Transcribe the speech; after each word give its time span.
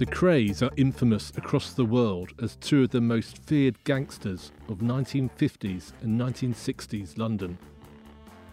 The 0.00 0.06
Krays 0.06 0.62
are 0.62 0.70
infamous 0.78 1.30
across 1.36 1.74
the 1.74 1.84
world 1.84 2.32
as 2.42 2.56
two 2.56 2.84
of 2.84 2.88
the 2.88 3.02
most 3.02 3.36
feared 3.44 3.84
gangsters 3.84 4.50
of 4.70 4.78
1950s 4.78 5.92
and 6.00 6.18
1960s 6.18 7.18
London. 7.18 7.58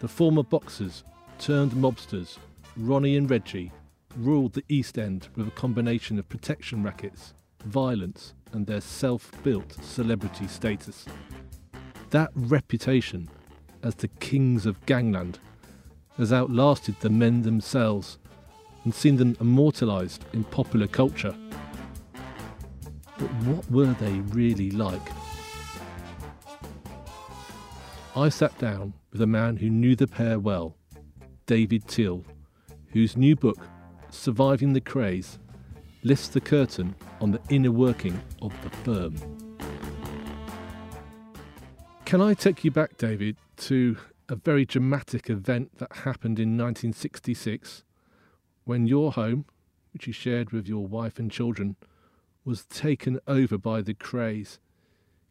The 0.00 0.08
former 0.08 0.42
boxers 0.42 1.04
turned 1.38 1.72
mobsters, 1.72 2.36
Ronnie 2.76 3.16
and 3.16 3.30
Reggie, 3.30 3.72
ruled 4.14 4.52
the 4.52 4.64
East 4.68 4.98
End 4.98 5.28
with 5.36 5.48
a 5.48 5.52
combination 5.52 6.18
of 6.18 6.28
protection 6.28 6.82
rackets, 6.82 7.32
violence, 7.64 8.34
and 8.52 8.66
their 8.66 8.82
self 8.82 9.32
built 9.42 9.72
celebrity 9.82 10.48
status. 10.48 11.06
That 12.10 12.30
reputation 12.34 13.26
as 13.82 13.94
the 13.94 14.08
kings 14.08 14.66
of 14.66 14.84
gangland 14.84 15.38
has 16.18 16.32
outlasted 16.32 16.96
the 17.00 17.08
men 17.08 17.42
themselves 17.42 18.18
and 18.84 18.94
seen 18.94 19.16
them 19.16 19.36
immortalised 19.40 20.24
in 20.32 20.44
popular 20.44 20.86
culture. 20.86 21.34
But 23.18 23.32
what 23.44 23.70
were 23.70 23.94
they 23.94 24.12
really 24.32 24.70
like? 24.70 25.08
I 28.16 28.28
sat 28.28 28.56
down 28.58 28.94
with 29.12 29.22
a 29.22 29.26
man 29.26 29.56
who 29.56 29.70
knew 29.70 29.94
the 29.94 30.08
pair 30.08 30.40
well, 30.40 30.76
David 31.46 31.86
Teal, 31.86 32.24
whose 32.88 33.16
new 33.16 33.36
book, 33.36 33.58
Surviving 34.10 34.72
the 34.72 34.80
Krays, 34.80 35.38
lifts 36.02 36.28
the 36.28 36.40
curtain 36.40 36.94
on 37.20 37.30
the 37.30 37.40
inner 37.48 37.70
working 37.70 38.20
of 38.42 38.52
the 38.62 38.70
firm. 38.70 39.14
Can 42.04 42.20
I 42.20 42.34
take 42.34 42.64
you 42.64 42.70
back, 42.70 42.96
David, 42.96 43.36
to 43.58 43.96
a 44.28 44.36
very 44.36 44.64
dramatic 44.64 45.30
event 45.30 45.78
that 45.78 45.92
happened 46.04 46.38
in 46.38 46.58
1966 46.58 47.84
when 48.64 48.86
your 48.86 49.12
home, 49.12 49.46
which 49.92 50.06
you 50.06 50.12
shared 50.12 50.50
with 50.50 50.68
your 50.68 50.86
wife 50.86 51.18
and 51.18 51.30
children, 51.30 51.76
was 52.44 52.66
taken 52.66 53.18
over 53.26 53.56
by 53.56 53.80
the 53.80 53.94
Krays? 53.94 54.58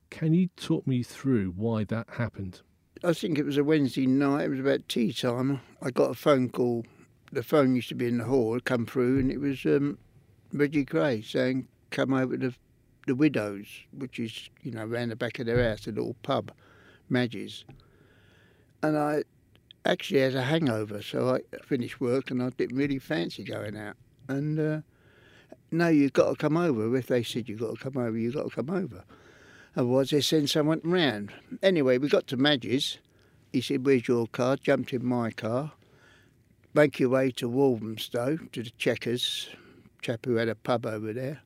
Can 0.09 0.33
you 0.33 0.47
talk 0.55 0.87
me 0.87 1.03
through 1.03 1.53
why 1.55 1.83
that 1.83 2.07
happened? 2.17 2.61
I 3.03 3.13
think 3.13 3.37
it 3.37 3.45
was 3.45 3.57
a 3.57 3.63
Wednesday 3.63 4.07
night. 4.07 4.45
It 4.45 4.49
was 4.49 4.59
about 4.59 4.89
tea 4.89 5.13
time. 5.13 5.59
I 5.81 5.91
got 5.91 6.09
a 6.09 6.15
phone 6.15 6.49
call. 6.49 6.85
The 7.31 7.43
phone 7.43 7.75
used 7.75 7.89
to 7.89 7.95
be 7.95 8.07
in 8.07 8.17
the 8.17 8.23
hall. 8.23 8.59
Come 8.59 8.87
through, 8.87 9.19
and 9.19 9.31
it 9.31 9.39
was 9.39 9.63
um, 9.65 9.99
Reggie 10.51 10.85
Kray 10.85 11.23
saying, 11.23 11.67
"Come 11.91 12.13
over 12.13 12.37
to 12.37 12.53
the 13.05 13.13
Widows, 13.13 13.67
which 13.91 14.19
is 14.19 14.49
you 14.63 14.71
know 14.71 14.85
round 14.85 15.11
the 15.11 15.15
back 15.15 15.37
of 15.37 15.45
their 15.45 15.69
house, 15.69 15.85
a 15.85 15.91
little 15.91 16.15
pub, 16.23 16.51
Madge's." 17.09 17.65
And 18.83 18.97
I 18.97 19.23
actually 19.85 20.21
had 20.21 20.35
a 20.35 20.43
hangover, 20.43 21.01
so 21.01 21.35
I 21.35 21.57
finished 21.63 21.99
work 21.99 22.31
and 22.31 22.41
I 22.41 22.49
didn't 22.49 22.77
really 22.77 22.99
fancy 22.99 23.43
going 23.43 23.77
out. 23.77 23.95
And 24.27 24.59
uh, 24.59 24.81
no, 25.71 25.87
you've 25.87 26.13
got 26.13 26.29
to 26.29 26.35
come 26.35 26.57
over. 26.57 26.95
If 26.95 27.07
they 27.07 27.23
said 27.23 27.49
you've 27.49 27.59
got 27.59 27.77
to 27.77 27.83
come 27.83 27.97
over, 27.97 28.17
you've 28.17 28.35
got 28.35 28.49
to 28.49 28.55
come 28.55 28.69
over. 28.69 29.03
Otherwise, 29.75 30.09
they 30.09 30.21
send 30.21 30.49
someone 30.49 30.81
round. 30.83 31.33
Anyway, 31.61 31.97
we 31.97 32.09
got 32.09 32.27
to 32.27 32.37
Madge's. 32.37 32.97
He 33.53 33.61
said, 33.61 33.85
Where's 33.85 34.07
your 34.07 34.27
car? 34.27 34.57
Jumped 34.57 34.93
in 34.93 35.05
my 35.05 35.31
car. 35.31 35.73
Make 36.73 36.99
your 36.99 37.09
way 37.09 37.31
to 37.31 37.47
Walthamstow, 37.47 38.37
to 38.51 38.63
the 38.63 38.71
Checkers, 38.77 39.49
chap 40.01 40.25
who 40.25 40.35
had 40.35 40.49
a 40.49 40.55
pub 40.55 40.85
over 40.85 41.13
there. 41.13 41.41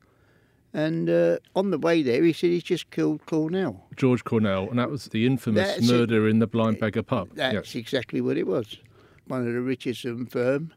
And 0.74 1.10
uh, 1.10 1.36
on 1.54 1.70
the 1.70 1.78
way 1.78 2.02
there, 2.02 2.22
he 2.24 2.32
said 2.32 2.50
he's 2.50 2.62
just 2.62 2.90
killed 2.90 3.26
Cornell. 3.26 3.84
George 3.96 4.24
Cornell, 4.24 4.70
and 4.70 4.78
that 4.78 4.90
was 4.90 5.04
the 5.06 5.26
infamous 5.26 5.66
That's 5.76 5.88
it. 5.88 5.92
murder 5.92 6.26
in 6.28 6.38
the 6.38 6.46
Blind 6.46 6.78
Beggar 6.80 7.02
pub. 7.02 7.28
That's 7.34 7.54
Yes. 7.54 7.74
exactly 7.74 8.20
what 8.22 8.38
it 8.38 8.46
was. 8.46 8.78
One 9.26 9.46
of 9.46 9.52
the 9.52 9.60
Richardson 9.60 10.24
firm. 10.26 10.72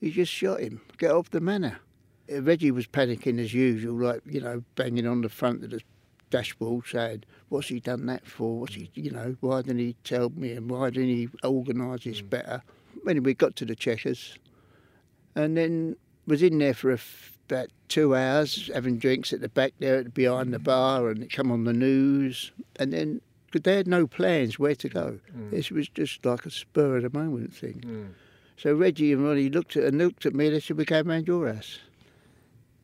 He 0.00 0.10
just 0.10 0.32
shot 0.32 0.60
him. 0.60 0.80
Get 0.98 1.12
off 1.12 1.30
the 1.30 1.40
manor. 1.40 1.78
Uh, 2.32 2.42
Reggie 2.42 2.70
was 2.72 2.86
panicking 2.88 3.38
as 3.38 3.54
usual, 3.54 3.94
like, 3.96 4.22
you 4.26 4.40
know, 4.40 4.64
banging 4.74 5.06
on 5.06 5.20
the 5.22 5.28
front 5.28 5.62
of 5.64 5.70
the 5.70 5.80
dashboard 6.30 6.86
saying, 6.86 7.22
What's 7.48 7.68
he 7.68 7.78
done 7.80 8.06
that 8.06 8.26
for? 8.26 8.60
What's 8.60 8.74
he, 8.74 8.90
you 8.94 9.10
know, 9.12 9.36
why 9.40 9.62
didn't 9.62 9.78
he 9.78 9.96
tell 10.04 10.30
me 10.30 10.52
and 10.52 10.68
why 10.68 10.90
didn't 10.90 11.08
he 11.08 11.28
organise 11.44 12.04
this 12.04 12.20
better? 12.20 12.62
Anyway, 13.08 13.24
we 13.24 13.34
got 13.34 13.54
to 13.56 13.64
the 13.64 13.74
checkers 13.76 14.36
and 15.34 15.56
then 15.56 15.96
was 16.26 16.42
in 16.42 16.58
there 16.58 16.74
for 16.74 16.90
a 16.90 16.94
f- 16.94 17.37
about 17.50 17.68
two 17.88 18.14
hours 18.14 18.70
having 18.72 18.98
drinks 18.98 19.32
at 19.32 19.40
the 19.40 19.48
back 19.48 19.72
there 19.78 20.04
behind 20.04 20.52
the 20.52 20.58
bar 20.58 21.08
and 21.08 21.22
it 21.22 21.32
come 21.32 21.50
on 21.50 21.64
the 21.64 21.72
news 21.72 22.52
and 22.76 22.92
then 22.92 23.20
because 23.46 23.62
they 23.62 23.76
had 23.76 23.86
no 23.86 24.06
plans 24.06 24.58
where 24.58 24.74
to 24.74 24.88
go. 24.88 25.18
Mm. 25.36 25.50
This 25.50 25.70
was 25.70 25.88
just 25.88 26.24
like 26.24 26.44
a 26.44 26.50
spur 26.50 26.98
of 26.98 27.02
the 27.04 27.18
moment 27.18 27.54
thing. 27.54 27.82
Mm. 27.84 28.08
So 28.58 28.74
Reggie 28.74 29.12
and 29.12 29.24
Ronnie 29.24 29.48
looked 29.48 29.76
at 29.76 29.84
and 29.84 29.98
looked 29.98 30.26
at 30.26 30.34
me. 30.34 30.46
And 30.46 30.56
they 30.56 30.60
said, 30.60 30.76
"We 30.76 30.84
came 30.84 31.08
round 31.08 31.26
your 31.26 31.52
house." 31.52 31.78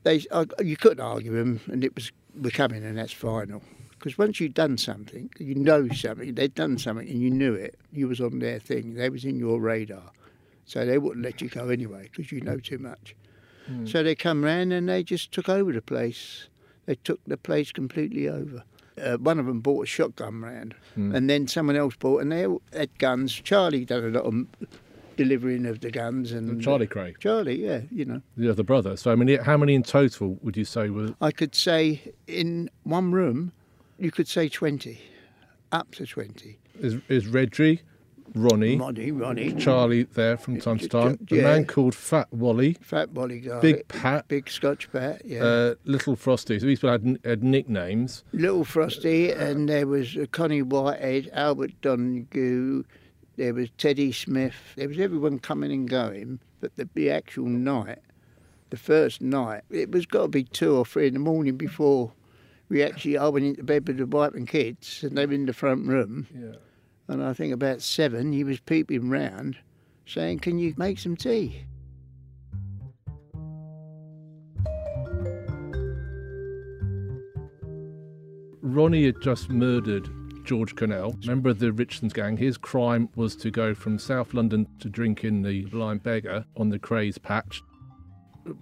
They, 0.05 0.25
I, 0.33 0.47
you 0.63 0.77
couldn't 0.77 1.05
argue 1.05 1.33
them, 1.33 1.61
and 1.67 1.85
it 1.85 1.95
was 1.95 2.13
we're 2.35 2.51
coming, 2.51 2.85
and 2.85 2.97
that's 2.97 3.13
final. 3.13 3.63
Because 3.91 4.19
once 4.19 4.39
you've 4.39 4.55
done 4.55 4.77
something, 4.79 5.31
you 5.39 5.55
know 5.55 5.89
something. 5.89 6.35
They'd 6.35 6.55
done 6.55 6.79
something, 6.79 7.09
and 7.09 7.21
you 7.21 7.31
knew 7.31 7.55
it. 7.55 7.77
You 7.93 8.09
was 8.09 8.21
on 8.21 8.39
their 8.39 8.59
thing. 8.59 8.95
They 8.95 9.09
was 9.09 9.25
in 9.25 9.39
your 9.39 9.61
radar, 9.61 10.13
so 10.65 10.87
they 10.87 10.99
wouldn't 10.99 11.25
let 11.25 11.41
you 11.41 11.49
go 11.49 11.69
anyway 11.69 12.09
because 12.11 12.31
you 12.31 12.41
know 12.41 12.59
too 12.59 12.79
much. 12.79 13.17
So 13.87 14.03
they 14.03 14.15
come 14.15 14.45
round 14.45 14.73
and 14.73 14.89
they 14.89 15.03
just 15.03 15.33
took 15.33 15.49
over 15.49 15.73
the 15.73 15.83
place. 15.83 16.49
They 16.87 16.97
took 16.97 17.21
the 17.27 17.37
place 17.37 17.73
completely 17.73 18.29
over. 18.29 18.63
Uh, 19.03 19.17
one 19.17 19.39
of 19.41 19.47
them 19.47 19.61
bought 19.61 19.85
a 19.85 19.87
shotgun 19.87 20.41
round, 20.41 20.75
and 20.95 21.29
then 21.29 21.49
someone 21.49 21.75
else 21.75 21.97
bought, 21.97 22.23
and 22.23 22.31
they 22.31 22.47
all 22.47 22.63
had 22.73 22.97
guns. 22.99 23.33
Charlie 23.33 23.85
done 23.85 24.05
a 24.05 24.09
lot 24.09 24.25
of 24.25 24.47
delivering 25.17 25.67
of 25.67 25.81
the 25.81 25.91
guns, 25.91 26.31
and 26.31 26.63
Charlie 26.63 26.87
Kray, 26.87 27.19
Charlie, 27.19 27.65
yeah, 27.65 27.81
you 27.91 28.05
know. 28.05 28.21
the 28.37 28.49
other 28.51 28.63
brother. 28.63 28.97
So, 28.97 29.11
I 29.11 29.17
mean, 29.17 29.39
how 29.43 29.57
many 29.57 29.75
in 29.75 29.83
total 29.83 30.39
would 30.43 30.57
you 30.57 30.65
say 30.65 30.91
were? 30.91 31.15
I 31.21 31.33
could 31.33 31.55
say 31.55 32.13
in 32.27 32.71
one 32.85 33.11
room, 33.13 33.53
you 33.99 34.11
could 34.11 34.29
say 34.29 34.49
twenty, 34.49 35.01
up 35.73 35.93
to 35.97 36.07
twenty. 36.07 36.59
Is, 36.79 36.97
is 37.09 37.27
Reggie, 37.27 37.81
Ronnie, 38.35 38.77
Ronnie, 38.77 39.13
Ronnie, 39.13 39.55
Charlie 39.55 40.03
there 40.05 40.37
from 40.37 40.61
time 40.61 40.79
to 40.79 40.89
time? 40.89 41.27
A 41.31 41.35
man 41.35 41.67
called 41.67 41.95
Fat 41.95 42.33
Wally, 42.33 42.77
Fat 42.81 43.15
bodyguard, 43.15 43.63
Big 43.63 43.87
Pat. 43.89 44.27
Big 44.29 44.51
Scotch 44.51 44.91
Pat, 44.91 45.23
yeah. 45.25 45.43
uh, 45.45 45.75
Little 45.85 46.17
Frosty. 46.17 46.59
So 46.59 46.67
these 46.67 46.81
people 46.81 46.91
had, 46.91 47.19
had 47.25 47.45
nicknames. 47.45 48.25
Little 48.33 48.65
Frosty, 48.65 49.31
and 49.31 49.69
there 49.69 49.87
was 49.87 50.17
uh, 50.17 50.27
Connie 50.33 50.63
Whitehead, 50.63 51.31
Albert 51.33 51.81
Donahue, 51.81 52.83
there 53.37 53.55
was 53.55 53.69
Teddy 53.79 54.13
Smith. 54.13 54.55
There 54.77 54.89
was 54.89 54.99
everyone 54.99 55.39
coming 55.39 55.73
and 55.73 55.89
going, 55.89 56.39
but 56.61 56.77
the, 56.77 56.89
the 56.95 57.11
actual 57.11 57.47
night, 57.47 57.99
the 58.71 58.77
first 58.77 59.21
night, 59.21 59.63
it 59.71 59.91
was 59.91 60.07
got 60.07 60.23
to 60.23 60.29
be 60.29 60.45
two 60.45 60.77
or 60.77 60.85
three 60.85 61.09
in 61.09 61.15
the 61.15 61.21
morning 61.21 61.57
before 61.57 62.13
we 62.69 62.83
actually. 62.83 63.19
I 63.19 63.29
went 63.29 63.47
into 63.47 63.63
bed 63.63 63.87
with 63.87 63.99
the 63.99 64.07
wife 64.07 64.35
and 64.35 64.49
kids, 64.49 65.03
and 65.03 65.17
they 65.17 65.27
were 65.27 65.33
in 65.33 65.47
the 65.47 65.53
front 65.53 65.87
room. 65.87 66.27
Yeah. 66.35 66.57
And 67.07 67.23
I 67.23 67.33
think 67.35 67.53
about 67.53 67.83
seven, 67.83 68.33
he 68.33 68.45
was 68.45 68.61
peeping 68.61 69.11
round, 69.11 69.59
saying, 70.07 70.39
"Can 70.39 70.59
you 70.59 70.75
make 70.77 70.99
some 70.99 71.17
tea?" 71.17 71.65
Ronnie 78.63 79.05
had 79.05 79.21
just 79.21 79.51
murdered 79.51 80.09
George 80.45 80.75
Cornell, 80.75 81.19
member 81.27 81.51
of 81.51 81.59
the 81.59 81.73
Richardson's 81.73 82.13
gang. 82.13 82.37
His 82.37 82.57
crime 82.57 83.09
was 83.15 83.37
to 83.37 83.51
go 83.51 83.75
from 83.75 83.99
South 83.99 84.35
London 84.35 84.67
to 84.81 84.89
drink 84.89 85.25
in 85.25 85.43
the 85.43 85.65
Blind 85.67 86.03
Beggar 86.03 86.45
on 86.57 86.71
the 86.71 86.79
Krays 86.79 87.21
Patch. 87.21 87.63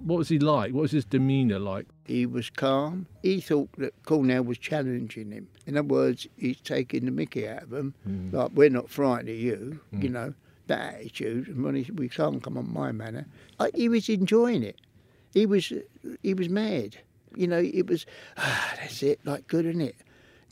What 0.00 0.18
was 0.18 0.28
he 0.28 0.38
like? 0.38 0.72
What 0.72 0.82
was 0.82 0.92
his 0.92 1.04
demeanour 1.04 1.58
like? 1.58 1.86
He 2.04 2.26
was 2.26 2.50
calm. 2.50 3.06
He 3.22 3.40
thought 3.40 3.70
that 3.78 3.94
Cornell 4.04 4.42
was 4.42 4.58
challenging 4.58 5.30
him. 5.30 5.48
In 5.66 5.76
other 5.76 5.86
words, 5.86 6.26
he's 6.36 6.60
taking 6.60 7.04
the 7.04 7.10
mickey 7.12 7.46
out 7.48 7.62
of 7.64 7.72
him. 7.72 7.94
Like, 8.32 8.50
we're 8.54 8.70
not 8.70 8.90
frightened 8.90 9.28
of 9.28 9.36
you, 9.36 9.80
you 9.92 10.08
know, 10.08 10.34
that 10.66 10.94
attitude. 10.94 11.48
And 11.48 11.62
when 11.62 11.76
he 11.76 11.90
we 11.92 12.08
can't 12.08 12.42
come 12.42 12.58
on 12.58 12.72
my 12.72 12.90
manor. 12.92 13.26
Like, 13.60 13.76
he 13.76 13.88
was 13.88 14.08
enjoying 14.08 14.62
it. 14.64 14.80
He 15.32 15.46
was, 15.46 15.72
he 16.22 16.34
was 16.34 16.48
mad. 16.48 16.96
You 17.36 17.46
know, 17.46 17.58
it 17.58 17.86
was, 17.86 18.04
ah, 18.36 18.74
that's 18.80 19.02
it, 19.02 19.20
like, 19.24 19.46
good, 19.46 19.64
isn't 19.64 19.80
it? 19.80 19.96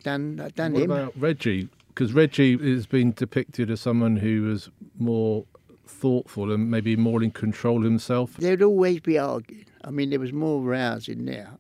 Done, 0.04 0.36
done 0.54 0.72
What 0.72 0.82
him. 0.82 0.90
about 0.92 1.20
Reggie? 1.20 1.68
Because 1.88 2.12
Reggie 2.14 2.56
has 2.56 2.86
been 2.86 3.12
depicted 3.12 3.70
as 3.70 3.80
someone 3.80 4.16
who 4.16 4.42
was 4.42 4.70
more 4.98 5.44
thoughtful 5.86 6.52
and 6.52 6.70
maybe 6.70 6.96
more 6.96 7.22
in 7.22 7.32
control 7.32 7.82
himself. 7.82 8.36
There'd 8.38 8.62
always 8.62 9.00
be 9.00 9.18
arguing. 9.18 9.66
I 9.84 9.90
mean, 9.90 10.10
there 10.10 10.20
was 10.20 10.32
more 10.32 10.60
rows 10.62 11.08
in 11.08 11.24
there 11.26 11.50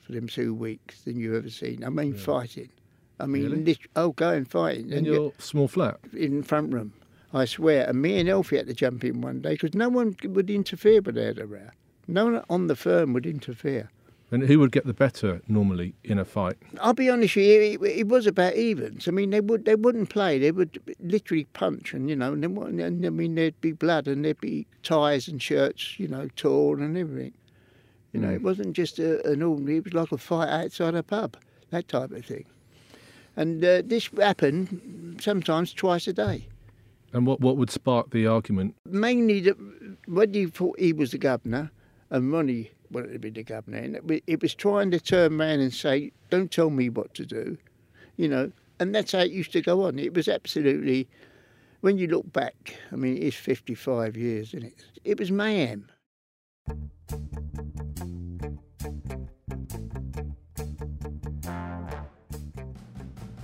for 0.00 0.12
them 0.12 0.26
two 0.26 0.54
weeks 0.54 1.02
than 1.02 1.18
you've 1.18 1.34
ever 1.34 1.50
seen. 1.50 1.84
I 1.84 1.88
mean, 1.90 2.14
fighting. 2.14 2.70
I 3.20 3.26
mean, 3.26 3.44
Really? 3.44 3.64
lit- 3.64 3.78
oh, 3.96 4.12
going 4.12 4.44
fighting. 4.44 4.90
In 4.90 4.98
And 4.98 5.06
your 5.06 5.32
small 5.38 5.68
flat. 5.68 5.98
in 6.16 6.38
the 6.40 6.46
front 6.46 6.72
room. 6.72 6.92
I 7.32 7.44
swear. 7.44 7.86
And 7.88 8.00
me 8.00 8.18
and 8.18 8.28
Elfie 8.28 8.56
had 8.56 8.66
to 8.68 8.74
jump 8.74 9.04
in 9.04 9.20
one 9.20 9.40
day 9.42 9.50
because 9.52 9.74
no 9.74 9.88
one 9.88 10.16
would 10.24 10.50
interfere 10.50 11.00
when 11.02 11.14
they 11.14 11.24
had 11.26 11.38
a 11.38 11.46
row. 11.46 11.68
No 12.06 12.24
one 12.26 12.42
on 12.48 12.68
the 12.68 12.76
firm 12.76 13.12
would 13.12 13.26
interfere. 13.26 13.90
And 14.30 14.42
who 14.42 14.58
would 14.60 14.72
get 14.72 14.84
the 14.86 14.92
better 14.94 15.40
normally 15.48 15.94
in 16.04 16.18
a 16.18 16.24
fight? 16.24 16.56
I'll 16.80 16.92
be 16.94 17.08
honest 17.08 17.34
with 17.36 17.44
you, 17.46 17.60
it, 17.82 17.98
it 18.00 18.08
was 18.08 18.26
about 18.26 18.54
evens. 18.56 19.08
I 19.08 19.10
mean, 19.10 19.30
they 19.30 19.40
would 19.40 19.64
they 19.64 19.74
wouldn't 19.74 20.10
play. 20.10 20.38
They 20.38 20.52
would 20.52 20.78
literally 21.00 21.44
punch, 21.54 21.94
and 21.94 22.10
you 22.10 22.16
know, 22.16 22.34
and, 22.34 22.42
then, 22.44 22.56
and 22.80 23.06
I 23.06 23.08
mean, 23.10 23.36
there'd 23.36 23.58
be 23.62 23.72
blood, 23.72 24.06
and 24.06 24.24
there'd 24.24 24.40
be 24.40 24.66
ties 24.82 25.28
and 25.28 25.40
shirts, 25.40 25.98
you 25.98 26.08
know, 26.08 26.28
torn 26.36 26.82
and 26.82 26.96
everything. 26.98 27.32
You 28.12 28.20
know, 28.20 28.30
it 28.30 28.42
wasn't 28.42 28.74
just 28.74 28.98
a, 28.98 29.26
an 29.30 29.42
ordinary. 29.42 29.78
It 29.78 29.84
was 29.84 29.92
like 29.92 30.12
a 30.12 30.18
fight 30.18 30.48
outside 30.48 30.94
a 30.94 31.02
pub, 31.02 31.36
that 31.70 31.88
type 31.88 32.10
of 32.10 32.24
thing. 32.24 32.46
And 33.36 33.64
uh, 33.64 33.82
this 33.84 34.08
happened 34.16 35.20
sometimes 35.22 35.72
twice 35.72 36.08
a 36.08 36.12
day. 36.12 36.46
And 37.12 37.26
what, 37.26 37.40
what 37.40 37.56
would 37.56 37.70
spark 37.70 38.10
the 38.10 38.26
argument? 38.26 38.74
Mainly 38.86 39.40
that 39.40 39.56
when 40.06 40.34
he 40.34 40.46
thought 40.46 40.78
he 40.78 40.92
was 40.92 41.12
the 41.12 41.18
governor, 41.18 41.70
and 42.10 42.32
Ronnie 42.32 42.70
wanted 42.90 43.12
to 43.12 43.18
be 43.18 43.30
the 43.30 43.42
governor, 43.42 43.78
and 43.78 43.96
it 43.96 44.24
it 44.26 44.42
was 44.42 44.54
trying 44.54 44.90
to 44.90 45.00
turn 45.00 45.40
around 45.40 45.60
and 45.60 45.72
say, 45.72 46.12
"Don't 46.30 46.50
tell 46.50 46.70
me 46.70 46.88
what 46.88 47.14
to 47.14 47.24
do," 47.24 47.56
you 48.16 48.28
know. 48.28 48.50
And 48.80 48.94
that's 48.94 49.12
how 49.12 49.20
it 49.20 49.30
used 49.30 49.52
to 49.52 49.62
go 49.62 49.84
on. 49.84 49.98
It 49.98 50.14
was 50.14 50.28
absolutely. 50.28 51.08
When 51.80 51.96
you 51.96 52.08
look 52.08 52.32
back, 52.32 52.76
I 52.90 52.96
mean, 52.96 53.22
it's 53.22 53.36
55 53.36 54.16
years, 54.16 54.48
isn't 54.48 54.64
it? 54.64 54.84
It 55.04 55.18
was 55.18 55.30
mayhem. 55.30 55.88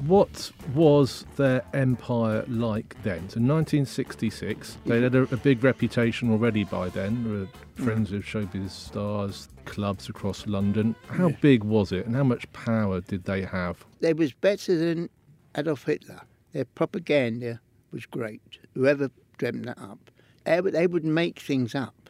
What 0.06 0.52
was 0.74 1.24
their 1.36 1.64
empire 1.72 2.44
like 2.46 2.94
then? 3.02 3.20
So 3.30 3.40
1966, 3.40 4.76
they 4.84 5.00
had 5.00 5.14
a, 5.14 5.22
a 5.22 5.38
big 5.38 5.64
reputation 5.64 6.30
already 6.30 6.64
by 6.64 6.90
then. 6.90 7.24
Were 7.24 7.46
mm. 7.46 7.84
friends 7.84 8.12
of 8.12 8.22
showbiz 8.22 8.70
stars, 8.70 9.48
clubs 9.64 10.10
across 10.10 10.46
London. 10.46 10.94
How 11.08 11.28
Yeah. 11.28 11.36
big 11.40 11.64
was 11.64 11.90
it, 11.90 12.04
and 12.04 12.14
how 12.14 12.24
much 12.24 12.52
power 12.52 13.00
did 13.00 13.24
they 13.24 13.42
have? 13.42 13.84
They 14.00 14.12
was 14.12 14.34
better 14.34 14.76
than 14.76 15.08
Adolf 15.56 15.84
Hitler. 15.84 16.20
Their 16.52 16.66
propaganda 16.66 17.60
was 17.90 18.04
great. 18.04 18.58
Whoever 18.74 19.10
dreamt 19.38 19.64
that 19.64 19.78
up, 19.78 20.10
they 20.44 20.60
would, 20.60 20.74
they 20.74 20.86
would 20.86 21.04
make 21.04 21.40
things 21.40 21.74
up. 21.74 22.03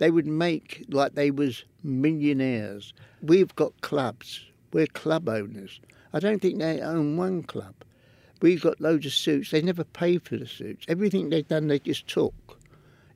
They 0.00 0.10
would 0.10 0.26
make 0.26 0.86
like 0.88 1.14
they 1.14 1.30
was 1.30 1.62
millionaires. 1.84 2.94
We've 3.20 3.54
got 3.54 3.78
clubs. 3.82 4.40
We're 4.72 4.86
club 4.86 5.28
owners. 5.28 5.78
I 6.14 6.20
don't 6.20 6.40
think 6.40 6.58
they 6.58 6.80
own 6.80 7.18
one 7.18 7.42
club. 7.42 7.74
We've 8.40 8.62
got 8.62 8.80
loads 8.80 9.04
of 9.04 9.12
suits. 9.12 9.50
They 9.50 9.60
never 9.60 9.84
paid 9.84 10.22
for 10.22 10.38
the 10.38 10.46
suits. 10.46 10.86
Everything 10.88 11.28
they've 11.28 11.46
done, 11.46 11.68
they 11.68 11.80
just 11.80 12.08
took. 12.08 12.58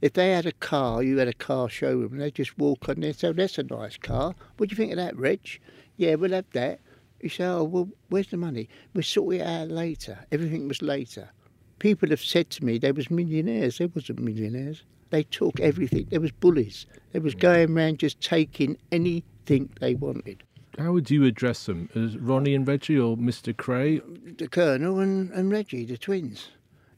If 0.02 0.12
they 0.12 0.32
had 0.32 0.44
a 0.44 0.52
car, 0.52 1.02
you 1.02 1.16
had 1.16 1.26
a 1.28 1.32
car 1.32 1.70
showroom, 1.70 2.12
and 2.12 2.20
they 2.20 2.30
just 2.30 2.58
walk 2.58 2.86
on 2.90 3.00
there 3.00 3.08
and 3.08 3.18
say, 3.18 3.28
oh, 3.28 3.32
that's 3.32 3.56
a 3.56 3.62
nice 3.62 3.96
car. 3.96 4.34
What 4.58 4.68
do 4.68 4.74
you 4.74 4.76
think 4.76 4.92
of 4.92 4.98
that, 4.98 5.16
Rich? 5.16 5.62
Yeah, 5.96 6.16
we'll 6.16 6.32
have 6.32 6.50
that. 6.52 6.80
You 7.22 7.30
say, 7.30 7.46
oh, 7.46 7.64
well, 7.64 7.88
where's 8.10 8.26
the 8.26 8.36
money? 8.36 8.68
We'll 8.92 9.04
sort 9.04 9.36
it 9.36 9.40
out 9.40 9.70
later. 9.70 10.18
Everything 10.30 10.68
was 10.68 10.82
later. 10.82 11.30
People 11.78 12.10
have 12.10 12.20
said 12.20 12.50
to 12.50 12.64
me 12.64 12.76
they 12.76 12.92
was 12.92 13.10
millionaires. 13.10 13.78
They 13.78 13.86
wasn't 13.86 14.18
millionaires. 14.18 14.84
They 15.10 15.22
took 15.24 15.60
everything. 15.60 16.06
There 16.10 16.20
was 16.20 16.32
bullies. 16.32 16.86
They 17.12 17.18
was 17.20 17.34
going 17.34 17.76
around 17.76 17.98
just 17.98 18.20
taking 18.20 18.76
anything 18.90 19.70
they 19.80 19.94
wanted. 19.94 20.42
How 20.78 20.92
would 20.92 21.10
you 21.10 21.24
address 21.24 21.66
them? 21.66 21.88
As 21.94 22.16
Ronnie 22.18 22.54
and 22.54 22.66
Reggie 22.66 22.98
or 22.98 23.16
Mr. 23.16 23.54
Kray? 23.54 24.00
The 24.38 24.48
Colonel 24.48 24.98
and, 24.98 25.30
and 25.30 25.50
Reggie, 25.52 25.84
the 25.84 25.96
twins. 25.96 26.48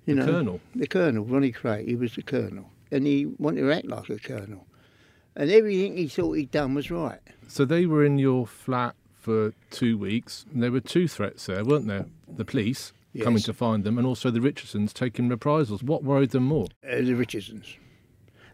You 0.07 0.15
The 0.15 0.21
know, 0.25 0.33
Colonel? 0.33 0.61
The 0.75 0.87
Colonel, 0.87 1.25
Ronnie 1.25 1.53
Kray, 1.53 1.87
he 1.87 1.95
was 1.95 2.15
the 2.15 2.23
Colonel. 2.23 2.71
And 2.91 3.07
he 3.07 3.27
wanted 3.27 3.63
to 3.63 3.73
act 3.73 3.87
like 3.87 4.09
a 4.09 4.19
Colonel. 4.19 4.67
And 5.35 5.51
everything 5.51 5.99
he 5.99 6.09
thought 6.09 6.33
he'd 6.33 6.51
done 6.53 6.73
was 6.75 6.91
right. 6.91 7.21
So 7.49 7.67
they 7.67 7.85
were 7.85 8.05
in 8.05 8.19
your 8.19 8.47
flat 8.47 8.95
for 9.15 9.53
two 9.71 9.99
weeks, 9.99 10.47
and 10.55 10.63
there 10.63 10.73
were 10.73 10.81
two 10.81 11.07
threats 11.09 11.45
there, 11.47 11.63
weren't 11.65 11.87
there? 11.89 12.07
The 12.29 12.45
police 12.45 12.93
coming 13.23 13.43
to 13.43 13.53
find 13.53 13.83
them, 13.85 13.99
and 13.99 14.07
also 14.07 14.31
the 14.31 14.41
Richardsons 14.41 14.93
taking 14.93 15.29
reprisals. 15.29 15.83
What 15.83 16.03
worried 16.05 16.31
them 16.31 16.45
more? 16.45 16.69
uh, 16.89 16.97
the 16.97 17.15
Richardsons. 17.15 17.77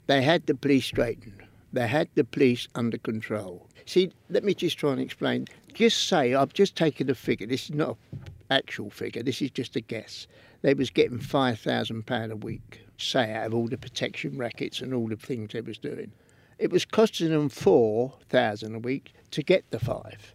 They 0.06 0.22
had 0.22 0.46
the 0.46 0.54
police 0.54 0.86
straightened. 0.86 1.42
They 1.72 1.86
had 1.86 2.08
the 2.14 2.24
police 2.24 2.68
under 2.74 2.98
control. 2.98 3.68
See, 3.86 4.12
let 4.28 4.44
me 4.44 4.54
just 4.54 4.78
try 4.78 4.92
and 4.92 5.00
explain. 5.00 5.46
Just 5.72 6.08
say 6.08 6.34
I've 6.34 6.52
just 6.52 6.76
taken 6.76 7.08
a 7.08 7.14
figure. 7.14 7.46
This 7.46 7.64
is 7.64 7.74
not 7.74 7.96
an 8.12 8.20
actual 8.50 8.90
figure. 8.90 9.22
This 9.22 9.40
is 9.40 9.50
just 9.50 9.76
a 9.76 9.80
guess. 9.80 10.26
They 10.60 10.74
was 10.74 10.90
getting 10.90 11.18
five 11.18 11.58
thousand 11.58 12.06
pound 12.06 12.30
a 12.30 12.36
week, 12.36 12.82
say 12.98 13.32
out 13.32 13.46
of 13.46 13.54
all 13.54 13.68
the 13.68 13.78
protection 13.78 14.36
rackets 14.36 14.80
and 14.80 14.92
all 14.92 15.08
the 15.08 15.16
things 15.16 15.52
they 15.52 15.60
was 15.60 15.78
doing. 15.78 16.12
It 16.58 16.70
was 16.70 16.84
costing 16.84 17.30
them 17.30 17.48
four 17.48 18.14
thousand 18.28 18.74
a 18.74 18.78
week 18.78 19.14
to 19.30 19.42
get 19.42 19.64
the 19.70 19.80
five, 19.80 20.34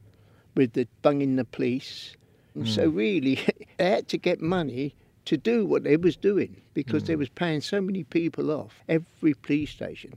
with 0.55 0.73
the 0.73 0.87
bunging 1.01 1.35
the 1.35 1.45
police. 1.45 2.15
And 2.55 2.67
so 2.67 2.89
really, 2.89 3.39
they 3.77 3.91
had 3.91 4.07
to 4.09 4.17
get 4.17 4.41
money 4.41 4.95
to 5.27 5.35
do 5.35 5.65
what 5.65 5.83
they 5.83 5.97
was 5.97 6.15
doing 6.15 6.55
because 6.73 7.03
they 7.03 7.13
hmm. 7.13 7.19
was 7.19 7.29
paying 7.29 7.59
so 7.59 7.81
many 7.81 8.03
people 8.05 8.49
off. 8.49 8.81
Every 8.87 9.33
police 9.33 9.71
station 9.71 10.13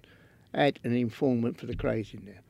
had 0.55 0.79
an 0.85 0.95
informant 0.95 1.59
for 1.59 1.67
the 1.67 1.75
Krays 1.75 2.15
in 2.15 2.25
there. 2.25 2.41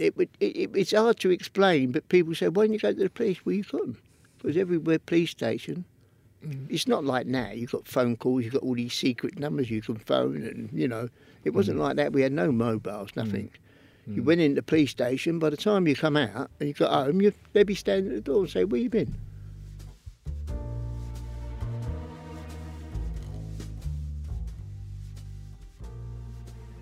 It, 0.00 0.16
would, 0.16 0.28
it, 0.40 0.56
it, 0.56 0.70
it's 0.74 0.92
hard 0.92 1.20
to 1.20 1.30
explain, 1.30 1.92
but 1.92 2.08
people 2.08 2.34
say, 2.34 2.48
why 2.48 2.66
don't 2.66 2.72
you 2.72 2.80
go 2.80 2.92
to 2.92 2.98
the 2.98 3.08
police? 3.08 3.44
Well, 3.44 3.54
you 3.54 3.64
couldn't. 3.64 3.96
Because 4.38 4.56
everywhere 4.56 4.98
police 4.98 5.30
station, 5.30 5.84
mm. 6.44 6.66
it's 6.68 6.88
not 6.88 7.04
like 7.04 7.26
now. 7.26 7.50
You've 7.50 7.72
got 7.72 7.86
phone 7.86 8.16
calls, 8.16 8.44
you've 8.44 8.54
got 8.54 8.62
all 8.62 8.74
these 8.74 8.94
secret 8.94 9.38
numbers 9.38 9.70
you 9.70 9.80
can 9.80 9.96
phone, 9.96 10.42
and, 10.42 10.70
you 10.72 10.88
know, 10.88 11.08
it 11.44 11.50
wasn't 11.50 11.78
mm. 11.78 11.82
like 11.82 11.96
that. 11.96 12.12
We 12.12 12.22
had 12.22 12.32
no 12.32 12.50
mobiles, 12.50 13.10
nothing. 13.14 13.50
Mm. 14.08 14.16
You 14.16 14.22
went 14.24 14.40
into 14.40 14.56
the 14.56 14.62
police 14.62 14.90
station, 14.90 15.38
by 15.38 15.50
the 15.50 15.56
time 15.56 15.86
you 15.86 15.94
come 15.94 16.16
out 16.16 16.50
and 16.58 16.68
you 16.68 16.74
got 16.74 16.90
home, 16.90 17.20
you, 17.20 17.32
they'd 17.52 17.62
be 17.62 17.76
standing 17.76 18.10
at 18.10 18.24
the 18.24 18.32
door 18.32 18.40
and 18.40 18.50
say, 18.50 18.64
where 18.64 18.80
you 18.80 18.90
been? 18.90 19.14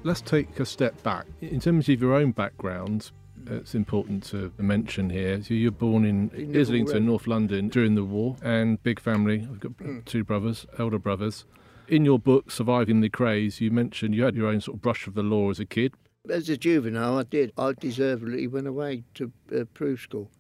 Let's 0.07 0.21
take 0.21 0.61
a 0.61 0.65
step 0.65 1.03
back. 1.03 1.27
In 1.41 1.59
terms 1.59 1.89
of 1.89 2.01
your 2.01 2.15
own 2.15 2.31
background, 2.31 3.11
it's 3.49 3.75
important 3.75 4.23
to 4.27 4.53
mention 4.57 5.11
here. 5.11 5.43
So 5.43 5.53
you're 5.53 5.73
born 5.73 6.05
in 6.05 6.31
In 6.31 6.57
Islington, 6.57 7.07
North 7.07 7.27
London, 7.27 7.69
during 7.69 7.97
the 7.97 8.05
war, 8.05 8.37
and 8.41 8.81
big 8.85 9.01
family. 9.01 9.49
I've 9.51 9.59
got 9.59 9.77
Mm. 9.79 10.05
two 10.05 10.23
brothers, 10.23 10.65
elder 10.79 11.01
brothers. 11.01 11.45
In 11.89 12.05
your 12.05 12.21
book, 12.21 12.53
Surviving 12.53 13.01
the 13.01 13.11
Krays, 13.11 13.61
you 13.61 13.73
mentioned 13.73 14.15
you 14.15 14.23
had 14.23 14.37
your 14.37 14.47
own 14.47 14.61
sort 14.61 14.77
of 14.77 14.83
brush 14.83 15.07
with 15.07 15.17
the 15.17 15.25
law 15.25 15.51
as 15.51 15.59
a 15.59 15.67
kid. 15.67 15.93
As 16.31 16.49
a 16.49 16.57
juvenile, 16.57 17.19
I 17.19 17.25
did. 17.25 17.53
I 17.59 17.73
deservedly 17.73 18.47
went 18.47 18.69
away 18.69 19.03
to 19.15 19.33
uh, 19.53 19.65
proof 19.75 20.03
school 20.03 20.31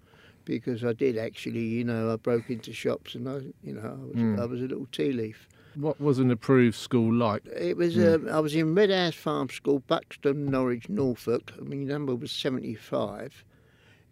because 0.44 0.84
I 0.84 0.92
did 0.92 1.18
actually. 1.18 1.64
You 1.64 1.82
know, 1.82 2.12
I 2.12 2.14
broke 2.14 2.50
into 2.50 2.72
shops 2.72 3.16
and 3.16 3.28
I, 3.28 3.38
you 3.64 3.72
know, 3.74 3.80
I 3.80 4.04
was, 4.06 4.14
Mm. 4.14 4.38
I 4.40 4.44
was 4.44 4.60
a 4.60 4.64
little 4.68 4.86
tea 4.92 5.10
leaf. 5.10 5.48
What 5.76 6.00
was 6.00 6.18
an 6.18 6.30
approved 6.30 6.76
school 6.76 7.12
like? 7.12 7.44
It 7.46 7.76
was. 7.76 7.96
Um, 7.98 8.28
I 8.28 8.40
was 8.40 8.54
in 8.54 8.74
Red 8.74 8.90
House 8.90 9.14
Farm 9.14 9.48
School, 9.50 9.80
Buxton, 9.86 10.46
Norwich, 10.46 10.88
Norfolk. 10.88 11.52
I 11.58 11.62
mean, 11.62 11.86
number 11.86 12.14
was 12.14 12.32
seventy-five. 12.32 13.44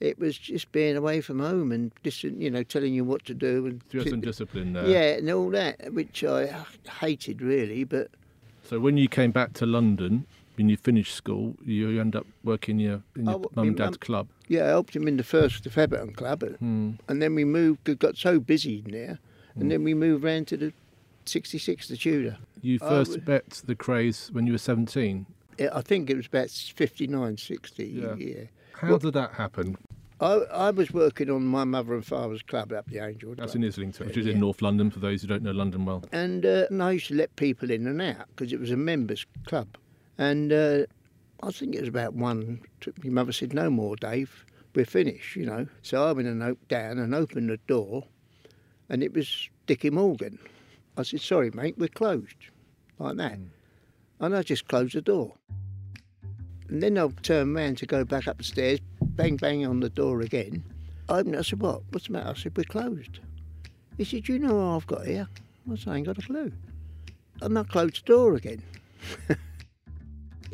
It 0.01 0.19
was 0.19 0.37
just 0.37 0.71
being 0.73 0.97
away 0.97 1.21
from 1.23 1.39
home 1.39 1.73
and 1.73 1.91
just, 2.03 2.23
you 2.25 2.51
know, 2.51 2.63
telling 2.65 2.93
you 2.93 3.05
what 3.05 3.25
to 3.27 3.33
do 3.35 3.65
and 3.67 3.81
had 3.93 4.11
some 4.11 4.21
discipline 4.21 4.73
there. 4.75 4.87
yeah, 4.87 5.17
and 5.19 5.31
all 5.31 5.49
that, 5.51 5.95
which 5.95 6.23
I 6.25 6.65
hated 7.01 7.41
really. 7.41 7.85
But 7.85 8.09
So 8.65 8.79
when 8.81 8.99
you 8.99 9.09
came 9.09 9.31
back 9.31 9.55
to 9.55 9.67
London, 9.67 10.27
when 10.57 10.69
you 10.69 10.77
finished 10.77 11.15
school, 11.15 11.55
you 11.65 12.01
end 12.01 12.15
up 12.17 12.27
working 12.43 12.79
your, 12.81 13.03
in 13.17 13.25
your 13.27 13.35
Oh, 13.37 13.51
mum 13.55 13.69
and 13.69 13.77
dad's 13.77 13.93
mum- 13.93 13.99
club. 14.01 14.29
yeah, 14.49 14.65
I 14.65 14.69
helped 14.69 14.95
him 14.95 15.09
in 15.09 15.17
the 15.17 15.23
first 15.25 15.65
the 15.65 15.71
Fairburton 15.71 16.15
Club, 16.15 16.43
Hmm. 16.59 16.91
and 17.09 17.23
then 17.23 17.35
we 17.35 17.45
moved. 17.45 17.99
Got 17.99 18.17
so 18.19 18.41
busy 18.41 18.83
in 18.85 18.91
there, 18.93 19.19
and 19.55 19.65
Mm. 19.67 19.69
then 19.71 19.85
we 19.85 19.95
moved 19.95 20.25
round 20.25 20.49
to 20.49 20.57
the 20.59 20.73
sixty-six, 21.29 21.89
the 21.89 21.97
Tudor. 21.97 22.37
You 22.63 22.79
first 22.79 23.13
w- 23.13 23.25
met 23.31 23.63
the 23.67 23.75
Krays 23.75 24.31
when 24.33 24.47
you 24.47 24.53
were 24.53 24.59
17. 24.59 25.27
I 25.73 25.81
think 25.83 26.11
it 26.11 26.17
was 26.17 26.27
about 26.27 26.51
59, 26.51 27.37
60. 27.37 27.85
Yeah. 27.87 28.15
Yeah. 28.17 28.35
How 28.73 28.89
Well- 28.91 28.99
did 28.99 29.15
that 29.15 29.33
happen? 29.33 29.77
I, 30.21 30.33
I 30.53 30.71
was 30.71 30.93
working 30.93 31.29
on 31.29 31.45
my 31.45 31.65
mother 31.65 31.93
and 31.95 32.07
father's 32.07 32.41
club 32.43 32.73
up 32.73 32.87
the 32.89 32.99
Angel. 33.05 33.35
That's 33.35 33.53
Club. 33.53 33.63
in 33.65 33.69
Islington, 33.69 34.07
which 34.07 34.17
is 34.17 34.27
Yeah. 34.27 34.33
in 34.35 34.41
North 34.41 34.63
London 34.63 34.91
for 34.91 35.01
those 35.01 35.21
who 35.23 35.29
don't 35.29 35.43
know 35.43 35.51
London 35.51 35.85
well. 35.85 36.05
And, 36.13 36.47
uh, 36.47 36.67
and 36.71 36.83
I 36.83 36.93
used 36.93 37.09
to 37.09 37.15
let 37.15 37.35
people 37.37 37.71
in 37.71 37.87
and 37.87 38.01
out 38.01 38.27
because 38.29 38.53
it 38.53 38.61
was 38.61 38.71
a 38.71 38.77
members' 38.77 39.27
club. 39.47 39.77
And 40.17 40.53
uh, 40.53 40.87
I 41.43 41.51
think 41.51 41.75
it 41.75 41.81
was 41.81 41.89
about 41.89 42.15
one. 42.15 42.61
My 43.03 43.11
mother 43.11 43.33
said, 43.33 43.53
"No 43.53 43.69
more, 43.71 43.97
Dave. 43.97 44.47
We're 44.75 44.85
finished." 44.87 45.35
You 45.37 45.47
know. 45.47 45.67
So 45.83 46.05
I 46.07 46.13
went 46.13 46.29
and 46.29 46.43
op- 46.43 46.69
down 46.69 46.99
and 46.99 47.13
opened 47.15 47.51
the 47.51 47.59
door, 47.67 48.05
and 48.89 49.03
it 49.03 49.13
was 49.13 49.49
Dickie 49.67 49.91
Morgan. 49.91 50.39
I 50.97 51.03
said, 51.03 51.21
"Sorry, 51.21 51.51
mate, 51.51 51.77
we're 51.79 51.89
closed," 51.89 52.37
like 52.99 53.17
that. 53.17 53.39
Mm. 53.39 53.49
And 54.21 54.37
I 54.37 54.43
just 54.43 54.69
closed 54.69 54.95
the 54.95 55.03
door. 55.03 55.35
And 56.69 56.83
then 56.83 56.99
I 56.99 57.09
turned 57.23 57.55
round 57.55 57.79
to 57.79 57.87
go 57.87 58.05
back 58.05 58.27
up 58.27 58.39
the 58.39 58.45
stairs, 58.45 58.81
bang 59.01 59.37
bang 59.37 59.67
on 59.67 59.81
the 59.81 59.91
door 59.91 60.21
again. 60.21 60.65
I 61.09 61.19
opened 61.19 61.35
it, 61.35 61.39
I 61.39 61.43
said, 61.43 61.61
"What? 61.61 61.83
What's 61.91 62.07
the 62.07 62.13
matter?" 62.13 62.31
I 62.31 62.35
said, 62.35 62.57
"We're 62.57 62.65
closed." 62.65 63.21
He 63.97 64.05
said, 64.05 64.25
"Do 64.25 64.33
you 64.33 64.39
know 64.39 64.55
what 64.55 64.77
I've 64.77 64.87
got 64.87 65.07
here?" 65.07 65.29
I 65.71 65.77
said, 65.77 65.89
"I 65.93 65.97
ain't 65.97 66.07
got 66.07 66.19
a 66.19 66.23
clue." 66.23 66.53
And 67.43 67.59
I 67.59 67.65
closed 67.65 68.07
the 68.07 68.13
door 68.13 68.35
again. 68.35 68.63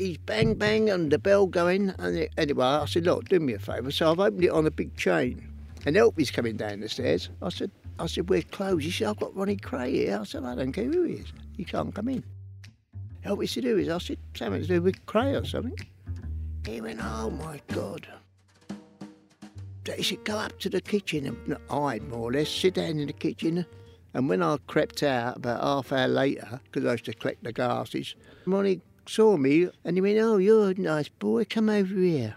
he's 0.00 0.18
bang 0.18 0.54
bang 0.54 0.90
and 0.90 1.12
the 1.12 1.18
bell 1.18 1.46
going. 1.46 1.90
And 1.98 2.16
it, 2.16 2.32
anyway, 2.36 2.64
I 2.64 2.86
said, 2.86 3.04
look, 3.04 3.28
do 3.28 3.38
me 3.38 3.52
a 3.52 3.58
favour. 3.58 3.90
So 3.90 4.10
I've 4.10 4.18
opened 4.18 4.44
it 4.44 4.50
on 4.50 4.66
a 4.66 4.70
big 4.70 4.96
chain. 4.96 5.46
And 5.86 5.96
Elpy's 5.96 6.30
coming 6.30 6.56
down 6.56 6.80
the 6.80 6.88
stairs. 6.88 7.30
I 7.42 7.50
said, 7.50 7.70
I 8.00 8.06
said, 8.06 8.30
we're 8.30 8.42
closed. 8.42 8.82
He 8.82 8.90
said, 8.90 9.08
I've 9.08 9.18
got 9.18 9.36
Ronnie 9.36 9.56
Kray 9.56 9.90
here. 9.90 10.18
I 10.20 10.24
said, 10.24 10.44
I 10.44 10.54
don't 10.54 10.72
care 10.72 10.84
who 10.84 11.02
he 11.02 11.14
is. 11.14 11.32
He 11.56 11.64
can't 11.64 11.94
come 11.94 12.08
in. 12.08 12.24
Help 13.20 13.40
me 13.40 13.46
to 13.46 13.60
do 13.60 13.76
is 13.76 13.90
I 13.90 13.98
said, 13.98 14.18
something 14.34 14.62
to 14.62 14.66
do 14.66 14.80
with 14.80 15.04
Kray 15.04 15.40
or 15.40 15.44
something. 15.44 15.76
He 16.66 16.80
went, 16.80 17.00
oh 17.02 17.30
my 17.30 17.60
God. 17.68 18.08
He 19.94 20.02
said, 20.02 20.24
go 20.24 20.36
up 20.36 20.58
to 20.60 20.70
the 20.70 20.80
kitchen 20.80 21.26
and 21.26 21.58
hide 21.68 22.02
more 22.04 22.30
or 22.30 22.32
less, 22.32 22.48
sit 22.48 22.74
down 22.74 22.98
in 22.98 23.06
the 23.06 23.12
kitchen. 23.12 23.66
And 24.14 24.28
when 24.28 24.42
I 24.42 24.56
crept 24.66 25.02
out 25.02 25.36
about 25.36 25.62
half 25.62 25.92
hour 25.92 26.08
later, 26.08 26.60
because 26.64 26.86
I 26.86 26.92
used 26.92 27.04
to 27.04 27.12
collect 27.12 27.44
the 27.44 27.52
glasses, 27.52 28.14
Ronnie 28.46 28.80
saw 29.06 29.36
me 29.36 29.68
and 29.84 29.96
he 29.96 30.00
went, 30.00 30.18
oh, 30.18 30.38
you're 30.38 30.70
a 30.70 30.74
nice 30.74 31.08
boy, 31.08 31.44
come 31.44 31.68
over 31.68 31.94
here. 31.94 32.36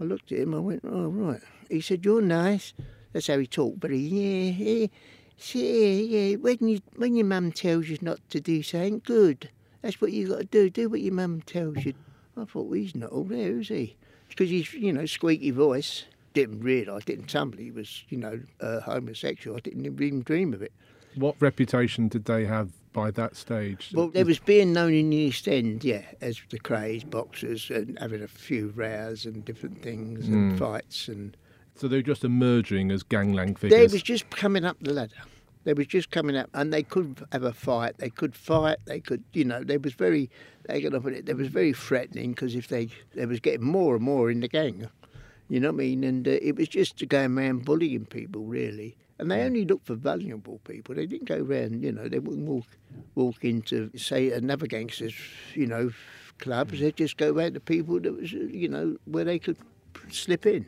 I 0.00 0.04
looked 0.04 0.30
at 0.30 0.38
him, 0.38 0.54
I 0.54 0.58
went, 0.60 0.82
oh, 0.84 1.08
right. 1.08 1.40
He 1.68 1.80
said, 1.80 2.04
you're 2.04 2.22
nice. 2.22 2.74
That's 3.12 3.26
how 3.26 3.38
he 3.38 3.46
talked, 3.46 3.80
but 3.80 3.90
he, 3.90 3.98
yeah, 4.08 4.52
yeah. 4.52 4.86
See, 5.36 6.04
yeah, 6.30 6.36
when, 6.36 6.58
you, 6.68 6.80
when 6.96 7.14
your 7.14 7.26
mum 7.26 7.52
tells 7.52 7.88
you 7.88 7.96
not 8.00 8.18
to 8.30 8.40
do 8.40 8.62
something, 8.62 9.00
good. 9.04 9.50
That's 9.82 10.00
what 10.00 10.12
you 10.12 10.28
got 10.28 10.38
to 10.38 10.44
do. 10.44 10.68
Do 10.68 10.88
what 10.88 11.00
your 11.00 11.14
mum 11.14 11.42
tells 11.42 11.84
you. 11.84 11.94
I 12.36 12.44
thought, 12.44 12.66
well, 12.66 12.72
he's 12.72 12.94
not 12.94 13.10
all 13.10 13.24
there, 13.24 13.60
is 13.60 13.68
he? 13.68 13.96
Because 14.28 14.50
he's, 14.50 14.72
you 14.74 14.92
know, 14.92 15.06
squeaky 15.06 15.50
voice. 15.52 16.04
Didn't 16.34 16.60
realise, 16.60 17.04
didn't 17.04 17.28
tumble 17.28 17.58
he 17.58 17.70
was, 17.70 18.04
you 18.08 18.18
know, 18.18 18.40
uh, 18.60 18.80
homosexual. 18.80 19.56
I 19.56 19.60
didn't 19.60 19.86
even 19.86 20.22
dream 20.22 20.52
of 20.52 20.62
it. 20.62 20.72
What 21.14 21.36
reputation 21.40 22.08
did 22.08 22.26
they 22.26 22.44
have 22.44 22.70
by 22.92 23.10
that 23.12 23.34
stage? 23.36 23.90
Well, 23.94 24.08
there 24.08 24.24
was 24.24 24.38
being 24.38 24.72
known 24.72 24.92
in 24.92 25.10
the 25.10 25.16
East 25.16 25.48
End, 25.48 25.82
yeah, 25.82 26.02
as 26.20 26.40
the 26.50 26.60
Krays, 26.60 27.08
boxers, 27.08 27.70
and 27.70 27.98
having 27.98 28.22
a 28.22 28.28
few 28.28 28.72
rows 28.76 29.24
and 29.24 29.44
different 29.44 29.82
things 29.82 30.28
and 30.28 30.52
Mm. 30.52 30.58
fights. 30.58 31.08
and 31.08 31.36
So 31.78 31.86
they 31.86 31.96
were 31.96 32.02
just 32.02 32.24
emerging 32.24 32.90
as 32.90 33.04
gangland 33.04 33.58
figures. 33.58 33.78
They 33.78 33.92
was 33.92 34.02
just 34.02 34.28
coming 34.30 34.64
up 34.64 34.76
the 34.80 34.92
ladder. 34.92 35.14
They 35.64 35.74
was 35.74 35.86
just 35.86 36.10
coming 36.10 36.36
up, 36.36 36.50
and 36.54 36.72
they 36.72 36.82
could 36.82 37.24
have 37.30 37.44
a 37.44 37.52
fight. 37.52 37.98
They 37.98 38.10
could 38.10 38.34
fight. 38.34 38.78
They 38.86 39.00
could, 39.00 39.22
you 39.32 39.44
know, 39.44 39.62
they 39.62 39.76
was 39.78 39.92
very. 39.92 40.30
They 40.66 40.80
got 40.80 40.94
up 40.94 41.06
at 41.06 41.12
it. 41.12 41.26
They 41.26 41.34
was 41.34 41.48
very 41.48 41.72
threatening 41.72 42.30
because 42.30 42.54
if 42.54 42.68
they, 42.68 42.88
they 43.14 43.26
was 43.26 43.38
getting 43.38 43.66
more 43.66 43.94
and 43.94 44.04
more 44.04 44.30
in 44.30 44.40
the 44.40 44.48
gang, 44.48 44.88
you 45.48 45.60
know 45.60 45.68
what 45.68 45.74
I 45.74 45.84
mean. 45.84 46.04
And 46.04 46.26
uh, 46.26 46.32
it 46.42 46.56
was 46.56 46.68
just 46.68 47.00
a 47.02 47.06
going 47.06 47.38
around 47.38 47.64
bullying 47.64 48.06
people 48.06 48.42
really. 48.42 48.96
And 49.20 49.30
they 49.30 49.42
only 49.42 49.64
looked 49.64 49.86
for 49.86 49.96
vulnerable 49.96 50.60
people. 50.64 50.94
They 50.94 51.06
didn't 51.06 51.28
go 51.28 51.42
around, 51.42 51.82
you 51.82 51.90
know. 51.90 52.08
They 52.08 52.20
wouldn't 52.20 52.46
walk 52.46 52.66
walk 53.14 53.44
into 53.44 53.90
say 53.96 54.30
another 54.32 54.66
gangster's, 54.66 55.14
you 55.54 55.66
know, 55.66 55.90
clubs. 56.38 56.80
They'd 56.80 56.96
just 56.96 57.16
go 57.16 57.32
around 57.32 57.54
to 57.54 57.60
people 57.60 58.00
that 58.00 58.12
was, 58.12 58.32
uh, 58.32 58.38
you 58.50 58.68
know, 58.68 58.96
where 59.06 59.24
they 59.24 59.38
could 59.38 59.56
slip 60.10 60.46
in. 60.46 60.66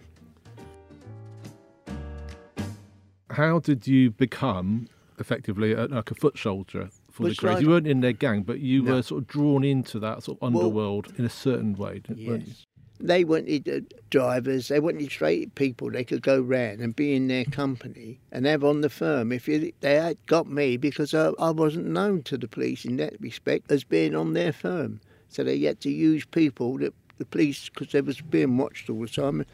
How 3.30 3.58
did 3.60 3.86
you 3.86 4.10
become 4.10 4.88
effectively 5.18 5.72
a, 5.72 5.86
like 5.86 6.10
a 6.10 6.14
foot 6.14 6.38
soldier 6.38 6.88
for 7.10 7.24
the 7.28 7.34
Krays? 7.34 7.60
You 7.60 7.68
weren't 7.70 7.86
in 7.86 8.00
their 8.00 8.12
gang, 8.12 8.42
but 8.42 8.60
you 8.60 8.82
No. 8.82 8.94
were 8.96 9.02
sort 9.02 9.22
of 9.22 9.28
drawn 9.28 9.64
into 9.64 9.98
that 10.00 10.22
sort 10.22 10.38
of 10.38 10.52
Well- 10.52 10.62
underworld 10.64 11.12
in 11.16 11.24
a 11.24 11.28
certain 11.30 11.74
way, 11.74 12.00
didn't- 12.00 12.26
weren't 12.26 12.42
you? 12.46 12.48
Yes. 12.48 12.66
They 13.02 13.24
wanted 13.24 13.66
uh, 13.66 13.80
drivers, 14.10 14.68
they 14.68 14.78
wanted 14.78 15.10
straight 15.10 15.54
people 15.54 15.90
they 15.90 16.04
could 16.04 16.20
go 16.20 16.38
round 16.38 16.80
and 16.80 16.94
be 16.94 17.14
in 17.14 17.28
their 17.28 17.46
company 17.46 18.20
and 18.30 18.44
have 18.44 18.62
on 18.62 18.82
the 18.82 18.90
firm. 18.90 19.32
If 19.32 19.48
you, 19.48 19.72
they 19.80 19.94
had 19.94 20.18
got 20.26 20.50
me 20.50 20.76
because 20.76 21.14
I, 21.14 21.28
I 21.38 21.50
wasn't 21.50 21.86
known 21.86 22.22
to 22.24 22.36
the 22.36 22.46
police 22.46 22.84
in 22.84 22.96
that 22.98 23.18
respect 23.18 23.70
as 23.72 23.84
being 23.84 24.14
on 24.14 24.34
their 24.34 24.52
firm. 24.52 25.00
So 25.28 25.42
they 25.42 25.58
had 25.60 25.80
to 25.80 25.90
use 25.90 26.26
people 26.26 26.76
that 26.78 26.92
the 27.16 27.24
police, 27.24 27.70
because 27.70 27.92
they 27.92 28.00
was 28.02 28.20
being 28.20 28.56
watched 28.58 28.90
all 28.90 29.00
the 29.00 29.06
time. 29.08 29.46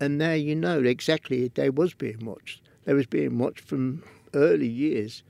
And 0.00 0.20
there 0.20 0.36
you 0.36 0.54
know 0.54 0.82
exactly 0.82 1.48
they 1.48 1.70
was 1.70 1.94
being 1.94 2.24
watched. 2.24 2.62
They 2.84 2.94
was 2.94 3.06
being 3.06 3.38
watched 3.38 3.60
from 3.60 4.02
early 4.34 4.66
years. 4.66 5.22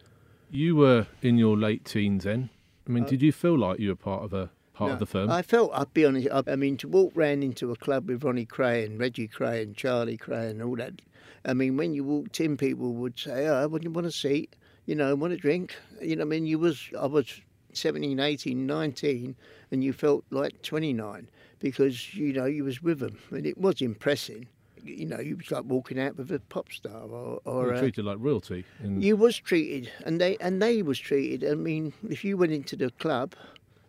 You 0.51 0.77
were 0.77 1.07
in 1.23 1.39
your 1.39 1.57
late 1.57 1.85
teens 1.85 2.25
then. 2.25 2.51
I 2.87 2.93
mean, 2.93 3.05
Uh, 3.05 3.09
did 3.09 3.23
you 3.23 3.33
feel 3.33 3.59
like 3.59 3.81
you 3.81 3.89
were 3.89 3.97
part 3.97 4.23
of 4.25 4.33
a 4.33 4.51
part 4.73 4.89
No, 4.89 4.93
of 4.95 4.99
the 5.01 5.07
firm? 5.07 5.31
I 5.31 5.43
felt, 5.43 5.71
I'll 5.75 5.87
be 5.93 6.05
honest, 6.05 6.29
I, 6.33 6.43
I 6.47 6.57
mean, 6.57 6.77
to 6.79 6.89
walk 6.89 7.13
round 7.15 7.43
into 7.45 7.71
a 7.73 7.77
club 7.77 8.09
with 8.09 8.25
Ronnie 8.25 8.47
Kray 8.47 8.85
and 8.87 8.99
Reggie 8.99 9.29
Kray 9.29 9.63
and 9.63 9.77
Charlie 9.77 10.17
Kray 10.17 10.51
and 10.51 10.63
all 10.63 10.77
that, 10.77 11.03
I 11.45 11.55
mean, 11.55 11.77
when 11.77 11.95
you 11.95 12.05
walked 12.05 12.41
in, 12.41 12.57
people 12.57 12.95
would 12.95 13.19
say, 13.19 13.47
oh, 13.49 13.67
would 13.69 13.85
you 13.85 13.91
want 13.91 14.07
a 14.07 14.13
seat? 14.13 14.55
You 14.87 14.95
know, 14.95 15.15
want 15.15 15.33
a 15.33 15.37
drink? 15.37 15.75
You 16.01 16.17
know, 16.17 16.23
I 16.23 16.27
mean, 16.27 16.47
you 16.47 16.59
was, 16.59 16.91
I 16.99 17.07
was 17.07 17.41
17, 17.73 18.19
18, 18.19 18.67
19, 18.67 19.37
and 19.71 19.85
you 19.85 19.93
felt 19.93 20.25
like 20.31 20.63
29 20.63 21.29
because, 21.61 22.15
you 22.15 22.33
know, 22.33 22.47
you 22.47 22.65
was 22.65 22.83
with 22.83 22.99
them. 23.01 23.19
And 23.31 23.47
it 23.47 23.59
was 23.59 23.81
impressive. 23.81 24.45
You 24.85 25.07
know, 25.07 25.21
you 25.21 25.37
was 25.37 25.51
like 25.51 25.65
walking 25.65 25.99
out 25.99 26.17
with 26.17 26.31
a 26.31 26.41
pop 26.41 26.71
star 26.73 27.03
or, 27.03 27.41
you 27.45 27.53
were 27.53 27.75
a, 27.75 27.79
treated 27.79 28.05
like 28.05 28.19
royalty. 28.21 28.65
In, 28.83 29.01
you 29.01 29.17
was 29.17 29.37
treated, 29.37 29.91
and 30.05 30.21
they 30.21 30.37
and 30.39 30.61
they 30.61 30.83
was 30.83 30.99
treated. 30.99 31.49
I 31.51 31.55
mean, 31.55 31.93
if 32.09 32.25
you 32.25 32.37
went 32.37 32.53
into 32.53 32.77
the 32.77 32.91
club, 32.93 33.35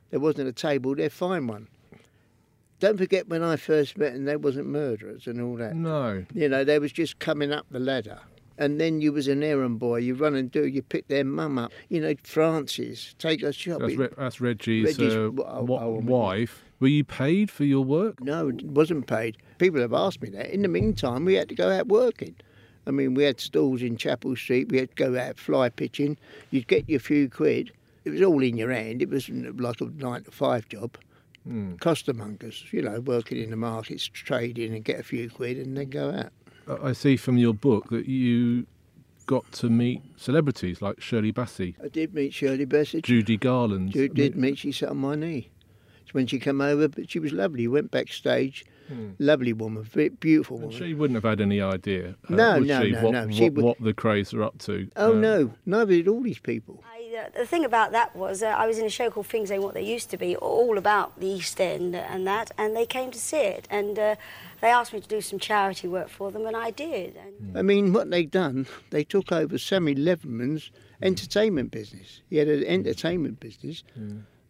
there 0.10 0.20
wasn't 0.20 0.48
a 0.48 0.54
table. 0.54 0.96
They'd 0.96 1.12
find 1.12 1.48
one. 1.48 1.68
Don't 2.80 2.98
forget 2.98 3.28
when 3.30 3.44
I 3.44 3.58
first 3.58 3.98
met, 3.98 4.14
and 4.14 4.28
there 4.28 4.40
wasn't 4.40 4.68
murderers 4.68 5.28
and 5.28 5.40
all 5.40 5.56
that. 5.58 5.76
no, 5.76 6.26
You 6.34 6.50
know, 6.50 6.64
they 6.64 6.80
was 6.80 6.92
just 6.92 7.20
coming 7.20 7.52
up 7.52 7.68
the 7.70 7.80
ladder. 7.80 8.20
And 8.58 8.82
then 8.82 9.02
you 9.02 9.14
was 9.14 9.28
an 9.28 9.44
errand 9.44 9.80
boy. 9.80 9.98
You 9.98 10.16
run 10.16 10.36
and 10.36 10.52
do. 10.52 10.68
You 10.68 10.82
pick 10.82 11.08
their 11.08 11.24
mum 11.24 11.58
up. 11.58 11.72
You 11.90 12.02
know, 12.02 12.16
Frances, 12.24 13.16
take 13.18 13.42
her 13.42 13.48
that's, 13.48 13.58
shopping. 13.58 13.98
Re- 13.98 14.10
that's 14.18 14.42
Reggie's, 14.42 14.98
Reggie's 14.98 15.14
uh, 15.14 15.30
w- 15.30 15.44
oh, 15.46 15.78
oh, 15.80 16.00
wife. 16.04 16.64
Were 16.82 16.88
you 16.88 17.04
paid 17.04 17.52
for 17.52 17.64
your 17.64 17.86
work? 17.86 18.20
No, 18.22 18.50
it 18.50 18.66
wasn't 18.66 19.06
paid. 19.06 19.38
People 19.60 19.80
have 19.82 19.94
asked 19.94 20.22
me 20.22 20.30
that. 20.32 20.50
In 20.50 20.64
the 20.64 20.68
meantime, 20.68 21.26
we 21.26 21.36
had 21.36 21.48
to 21.50 21.56
go 21.56 21.70
out 21.70 21.88
working. 21.88 22.36
I 22.88 22.92
mean, 22.92 23.14
we 23.14 23.24
had 23.24 23.40
stalls 23.40 23.84
in 23.84 23.98
Chapel 23.98 24.36
Street. 24.36 24.70
We 24.70 24.80
had 24.80 24.90
to 24.90 24.96
go 24.96 25.18
out 25.18 25.38
fly 25.38 25.70
pitching. 25.70 26.18
You'd 26.50 26.68
get 26.68 26.90
your 26.90 27.00
few 27.00 27.30
quid. 27.30 27.72
It 28.04 28.10
was 28.10 28.22
all 28.24 28.42
in 28.42 28.58
your 28.58 28.72
hand. 28.72 29.04
It 29.04 29.12
wasn't 29.12 29.62
like 29.62 29.80
a 29.80 29.86
nine 29.86 30.24
to 30.24 30.32
five 30.32 30.68
job. 30.70 30.98
Hmm. 31.44 31.76
Costermongers, 31.76 32.74
you 32.74 32.82
know, 32.82 33.00
working 33.00 33.38
in 33.38 33.52
the 33.52 33.58
markets, 33.58 34.08
trading 34.08 34.74
and 34.74 34.84
get 34.84 35.00
a 35.00 35.04
few 35.04 35.30
quid 35.30 35.58
and 35.58 35.78
then 35.78 35.90
go 35.90 36.10
out. 36.12 36.82
I 36.84 36.94
see 36.94 37.16
from 37.16 37.38
your 37.38 37.54
book 37.54 37.90
that 37.90 38.08
you 38.08 38.66
got 39.28 39.52
to 39.54 39.70
meet 39.70 40.02
celebrities 40.18 40.82
like 40.82 41.00
Shirley 41.00 41.32
Bassey, 41.32 41.76
I 41.84 41.88
did 41.90 42.14
meet 42.14 42.34
Shirley 42.34 42.66
Bassey. 42.66 43.02
Judy 43.04 43.38
Garland. 43.38 43.94
I 43.96 44.08
did 44.08 44.36
meet. 44.36 44.58
She 44.58 44.72
sat 44.72 44.90
on 44.90 44.98
my 44.98 45.16
knee. 45.16 45.50
It's 46.12 46.14
when 46.14 46.28
she 46.28 46.40
came 46.40 46.60
over, 46.60 46.90
but 46.90 47.10
she 47.10 47.20
was 47.20 47.32
lovely. 47.32 47.70
Went 47.70 47.90
backstage. 47.90 48.66
Hmm. 48.90 49.12
Lovely 49.20 49.54
woman, 49.54 49.84
very 49.84 50.10
beautiful 50.10 50.58
and 50.58 50.66
woman. 50.66 50.78
she 50.78 50.94
wouldn't 50.94 51.16
have 51.16 51.24
had 51.24 51.40
any 51.40 51.62
idea. 51.62 52.16
uh, 52.30 52.34
No, 52.36 52.60
would 52.60 52.68
no, 52.68 52.84
she, 52.84 52.92
no, 52.92 53.02
what, 53.04 53.12
no. 53.14 53.30
She 53.32 53.44
What, 53.46 53.54
would- 53.54 53.64
what 53.64 53.82
the 53.82 53.94
Krays 53.94 54.34
are 54.34 54.44
up 54.44 54.58
to. 54.60 54.90
Oh 54.98 55.14
Um, 55.14 55.22
no, 55.22 55.54
neither 55.66 55.94
did 55.94 56.10
all 56.10 56.22
these 56.22 56.40
people. 56.40 56.84
I, 56.94 57.16
uh, 57.18 57.30
the 57.40 57.46
thing 57.46 57.64
about 57.64 57.94
that 57.94 58.14
was 58.14 58.44
uh, 58.44 58.48
I 58.48 58.68
was 58.68 58.78
in 58.80 58.86
a 58.86 58.90
show 58.90 59.10
called 59.10 59.28
Things 59.28 59.50
Ain't 59.50 59.64
What 59.64 59.76
They 59.76 59.84
Used 59.86 60.10
to 60.10 60.18
Be, 60.18 60.36
all 60.36 60.78
about 60.78 61.18
the 61.22 61.28
East 61.28 61.62
End 61.62 61.96
and 61.96 62.28
that, 62.28 62.52
and 62.58 62.76
they 62.76 62.86
came 62.86 63.12
to 63.12 63.20
see 63.20 63.38
it, 63.40 63.66
and 63.72 63.98
uh, 63.98 64.16
they 64.60 64.68
asked 64.68 64.92
me 64.92 65.00
to 65.00 65.08
do 65.08 65.22
some 65.22 65.40
charity 65.40 65.88
work 65.88 66.10
for 66.10 66.30
them, 66.30 66.46
and 66.46 66.58
I 66.58 66.72
did. 66.72 67.16
And 67.16 67.58
I 67.58 67.62
mean, 67.62 67.94
what 67.94 68.12
they 68.12 68.26
done, 68.26 68.68
they 68.90 69.06
took 69.06 69.32
over 69.32 69.58
Sammy 69.58 69.96
Leatherman's 69.96 70.70
entertainment 71.02 71.72
business. 71.72 72.20
He 72.30 72.36
had 72.38 72.50
an 72.50 72.66
entertainment 72.66 73.40
business, 73.40 73.86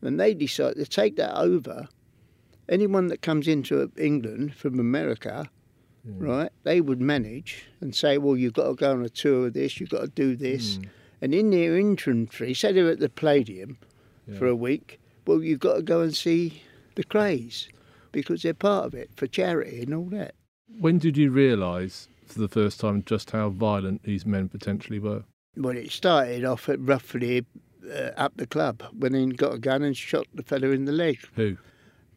and 0.02 0.20
they 0.20 0.34
decide 0.34 0.76
to 0.76 0.86
take 0.86 1.16
that 1.18 1.38
over. 1.38 1.88
Anyone 2.70 3.08
that 3.08 3.22
comes 3.22 3.48
into 3.48 3.92
England 3.98 4.56
from 4.56 4.80
America, 4.80 5.50
hmm. 6.06 6.20
right, 6.20 6.52
they 6.64 6.82
would 6.82 7.02
manage 7.02 7.66
and 7.82 7.96
say, 7.96 8.18
well, 8.18 8.38
you've 8.38 8.54
got 8.54 8.68
to 8.68 8.76
go 8.76 8.92
on 8.92 9.04
a 9.04 9.10
tour 9.10 9.48
of 9.48 9.54
this, 9.54 9.80
you've 9.80 9.90
got 9.90 10.02
to 10.02 10.08
do 10.08 10.36
this. 10.36 10.78
Hmm. 10.78 10.84
And 11.24 11.36
in 11.36 11.50
their 11.52 11.78
infantry, 11.78 12.54
say 12.54 12.72
they're 12.72 12.90
at 12.90 13.00
the 13.00 13.10
Palladium 13.10 13.78
for 14.38 14.48
a 14.48 14.56
week, 14.56 15.00
well, 15.28 15.44
you've 15.44 15.60
got 15.60 15.76
to 15.76 15.82
go 15.82 16.02
and 16.02 16.16
see 16.16 16.64
the 16.96 17.04
Krays 17.04 17.68
because 18.12 18.42
they're 18.42 18.54
part 18.54 18.86
of 18.86 18.94
it 18.94 19.10
for 19.16 19.28
charity 19.28 19.82
and 19.82 19.94
all 19.94 20.06
that. 20.06 20.36
When 20.80 20.98
did 20.98 21.18
you 21.18 21.32
realise 21.32 22.08
for 22.26 22.40
the 22.40 22.48
first 22.48 22.80
time 22.80 23.04
just 23.06 23.32
how 23.32 23.50
violent 23.50 24.04
these 24.04 24.26
men 24.26 24.50
potentially 24.50 25.00
were? 25.00 25.24
Well, 25.56 25.76
it 25.76 25.92
started 25.92 26.46
off 26.46 26.70
at 26.70 26.80
roughly 26.80 27.46
uh, 27.92 28.12
up 28.18 28.34
the 28.38 28.48
club 28.48 28.84
when 28.98 29.14
he 29.14 29.26
got 29.28 29.54
a 29.54 29.60
gun 29.60 29.84
and 29.84 29.96
shot 29.96 30.28
the 30.34 30.44
fellow 30.44 30.72
in 30.72 30.86
the 30.86 30.92
leg. 30.92 31.20
Who? 31.36 31.58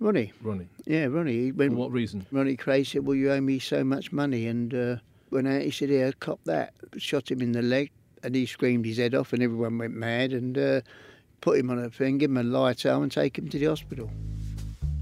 Ronnie, 0.00 0.32
Ronnie. 0.42 0.68
yeah, 0.86 1.06
Ronnie. 1.06 1.32
He 1.32 1.50
For 1.52 1.70
what 1.70 1.92
reason? 1.92 2.26
Ronnie 2.32 2.56
Kray 2.56 2.86
said, 2.86 3.06
"Well, 3.06 3.14
you 3.16 3.30
owe 3.30 3.40
me 3.40 3.58
so 3.58 3.84
much 3.84 4.12
money," 4.12 4.46
and 4.46 4.74
uh, 4.74 4.96
went 5.30 5.48
out. 5.48 5.62
He 5.62 5.70
said, 5.70 5.88
"Here, 5.88 6.12
cop 6.20 6.40
that." 6.44 6.74
Shot 6.96 7.30
him 7.30 7.40
in 7.40 7.52
the 7.52 7.62
leg, 7.62 7.90
and 8.22 8.34
he 8.34 8.44
screamed 8.46 8.86
his 8.86 8.98
head 8.98 9.14
off, 9.14 9.32
and 9.32 9.42
everyone 9.42 9.78
went 9.78 9.94
mad 9.94 10.32
and 10.32 10.58
uh, 10.58 10.80
put 11.40 11.58
him 11.58 11.70
on 11.70 11.78
a 11.78 11.90
thing, 11.90 12.18
give 12.18 12.30
him 12.30 12.38
a 12.38 12.42
light 12.42 12.84
arm, 12.84 13.04
and 13.04 13.12
take 13.12 13.38
him 13.38 13.48
to 13.48 13.58
the 13.58 13.66
hospital. 13.66 14.10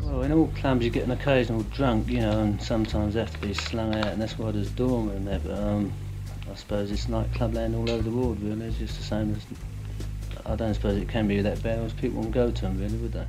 Well, 0.01 0.23
in 0.23 0.33
all 0.33 0.49
clubs 0.49 0.85
you 0.85 0.91
get 0.91 1.05
an 1.05 1.13
occasional 1.13 1.63
drunk, 1.65 2.09
you 2.09 2.21
know, 2.21 2.41
and 2.41 2.63
sometimes 2.63 3.15
they 3.15 3.21
have 3.21 3.33
to 3.33 3.39
be 3.47 3.55
slung 3.55 3.95
out, 3.95 4.09
and 4.09 4.21
that's 4.21 4.39
why 4.39 4.51
there's 4.51 4.71
doormen 4.71 5.25
there. 5.25 5.39
But 5.39 5.59
um, 5.59 5.93
I 6.51 6.55
suppose 6.55 6.91
it's 6.91 7.09
nightclub 7.09 7.55
land 7.55 7.75
all 7.75 7.89
over 7.91 8.03
the 8.03 8.11
world, 8.11 8.41
really. 8.43 8.67
It's 8.67 8.79
just 8.79 8.99
the 8.99 9.05
same 9.05 9.35
as. 9.35 9.43
I 10.45 10.57
don't 10.57 10.75
suppose 10.75 10.97
it 11.01 11.09
can 11.09 11.29
be 11.29 11.41
that 11.41 11.63
bad, 11.63 11.79
as 11.81 11.93
people 11.93 12.21
won't 12.21 12.33
go 12.33 12.51
to 12.51 12.63
them, 12.63 12.79
really, 12.81 12.97
would 12.99 13.13
they? 13.13 13.27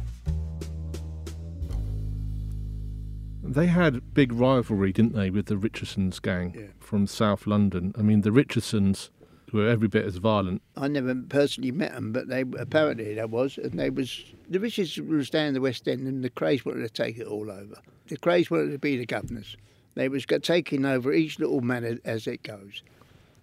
They 3.43 3.67
had 3.67 4.13
big 4.13 4.31
rivalry, 4.33 4.91
didn't 4.93 5.13
they, 5.13 5.29
with 5.29 5.45
the 5.47 5.57
Richardsons 5.57 6.19
gang 6.19 6.55
Yeah. 6.57 6.65
from 6.79 7.05
South 7.07 7.45
London? 7.45 7.93
I 7.97 8.01
mean, 8.01 8.21
the 8.21 8.31
Richardsons 8.31 9.11
were 9.51 9.67
every 9.67 9.87
bit 9.87 10.05
as 10.05 10.15
violent. 10.17 10.61
I 10.75 10.87
never 10.87 11.13
personally 11.13 11.71
met 11.71 11.93
them, 11.93 12.11
but 12.11 12.27
they 12.29 12.41
apparently 12.57 13.13
there 13.13 13.27
was, 13.27 13.57
and 13.57 13.73
they 13.79 13.89
was 13.91 14.23
the 14.49 14.59
Richards 14.59 14.99
was 14.99 15.29
down 15.29 15.53
the 15.53 15.61
West 15.61 15.87
End, 15.87 16.07
and 16.07 16.23
the 16.23 16.29
Krays 16.29 16.65
wanted 16.65 16.81
to 16.81 16.89
take 16.89 17.17
it 17.19 17.27
all 17.27 17.51
over. 17.51 17.75
The 18.07 18.17
Krays 18.17 18.49
wanted 18.49 18.71
to 18.71 18.79
be 18.79 18.97
the 18.97 19.05
governors. 19.05 19.55
They 19.95 20.09
was 20.09 20.25
taking 20.25 20.85
over 20.85 21.13
each 21.13 21.37
little 21.37 21.61
manor 21.61 21.99
as 22.03 22.25
it 22.25 22.41
goes, 22.41 22.81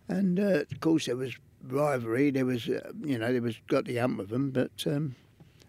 and 0.08 0.40
uh, 0.40 0.64
of 0.70 0.80
course 0.80 1.06
there 1.06 1.16
was 1.16 1.36
rivalry. 1.66 2.30
There 2.30 2.46
was, 2.46 2.68
uh, 2.68 2.92
you 3.04 3.18
know, 3.18 3.32
there 3.32 3.42
was 3.42 3.56
got 3.68 3.84
the 3.84 3.96
hump 3.96 4.20
of 4.20 4.28
them, 4.28 4.50
but 4.50 4.70
um, 4.86 5.14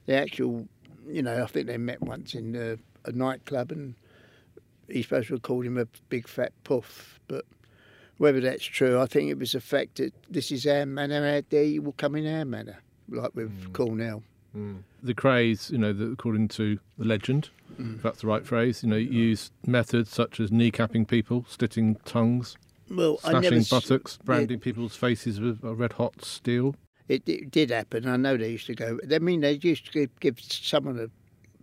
the 0.05 0.15
actual, 0.15 0.67
you 1.07 1.21
know, 1.21 1.43
I 1.43 1.47
think 1.47 1.67
they 1.67 1.77
met 1.77 2.01
once 2.01 2.33
in 2.33 2.55
uh, 2.55 2.75
a 3.05 3.11
nightclub, 3.11 3.71
and 3.71 3.95
he's 4.87 5.05
supposed 5.05 5.27
to 5.27 5.35
have 5.35 5.41
called 5.41 5.65
him 5.65 5.77
a 5.77 5.87
big 6.09 6.27
fat 6.27 6.53
puff, 6.63 7.19
but 7.27 7.45
whether 8.17 8.39
that's 8.39 8.63
true, 8.63 8.99
I 8.99 9.07
think 9.07 9.29
it 9.29 9.39
was 9.39 9.53
the 9.53 9.61
fact 9.61 9.95
that 9.95 10.13
this 10.29 10.51
is 10.51 10.67
our 10.67 10.85
manor, 10.85 11.25
out 11.25 11.49
there 11.49 11.63
you 11.63 11.81
will 11.81 11.93
come 11.93 12.15
in 12.15 12.27
our 12.27 12.45
manor, 12.45 12.79
like 13.09 13.33
with 13.35 13.73
Cornell. 13.73 14.23
The 15.01 15.13
Krays, 15.15 15.71
you 15.71 15.77
know, 15.77 15.93
the, 15.93 16.11
according 16.11 16.49
to 16.49 16.77
the 16.97 17.05
legend, 17.05 17.49
if 17.95 18.03
that's 18.03 18.21
the 18.21 18.27
right 18.27 18.45
phrase, 18.45 18.83
you 18.83 18.89
know, 18.89 18.97
used 18.97 19.51
methods 19.65 20.11
such 20.11 20.39
as 20.39 20.51
kneecapping 20.51 21.07
people, 21.07 21.45
slitting 21.47 21.95
tongues, 22.05 22.57
Well, 22.91 23.19
I 23.23 23.31
slashing 23.31 23.63
buttocks, 23.69 24.17
branding 24.17 24.59
people's 24.59 24.97
faces 24.97 25.39
with 25.39 25.63
a 25.63 25.73
red 25.73 25.93
hot 25.93 26.25
steel. 26.25 26.75
It, 27.07 27.27
it 27.27 27.49
did 27.49 27.69
happen. 27.71 28.07
I 28.07 28.17
know 28.17 28.35
they 28.35 28.49
used 28.49 28.67
to 28.67 28.75
go. 28.75 28.99
I 29.09 29.19
mean, 29.19 29.41
they 29.41 29.53
used 29.53 29.85
to 29.85 29.91
give, 29.91 30.19
give 30.19 30.39
someone 30.41 30.99
a 30.99 31.07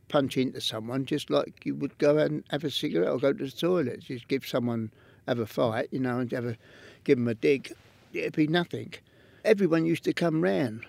punch 0.08 0.38
into 0.38 0.60
someone, 0.60 1.04
just 1.04 1.28
like 1.28 1.66
you 1.66 1.74
would 1.74 1.96
go 1.98 2.16
and 2.16 2.44
have 2.50 2.64
a 2.64 2.70
cigarette 2.70 3.10
or 3.10 3.18
go 3.18 3.32
to 3.34 3.44
the 3.44 3.50
toilet. 3.50 4.00
Just 4.00 4.26
give 4.28 4.46
someone 4.46 4.90
have 5.26 5.38
a 5.38 5.46
fight, 5.46 5.88
you 5.90 6.00
know, 6.00 6.18
and 6.18 6.32
have 6.32 6.46
a 6.46 6.56
give 7.04 7.18
them 7.18 7.28
a 7.28 7.34
dig. 7.34 7.72
It'd 8.14 8.34
be 8.34 8.46
nothing. 8.46 8.94
Everyone 9.44 9.84
used 9.84 10.04
to 10.04 10.14
come 10.14 10.40
round, 10.40 10.86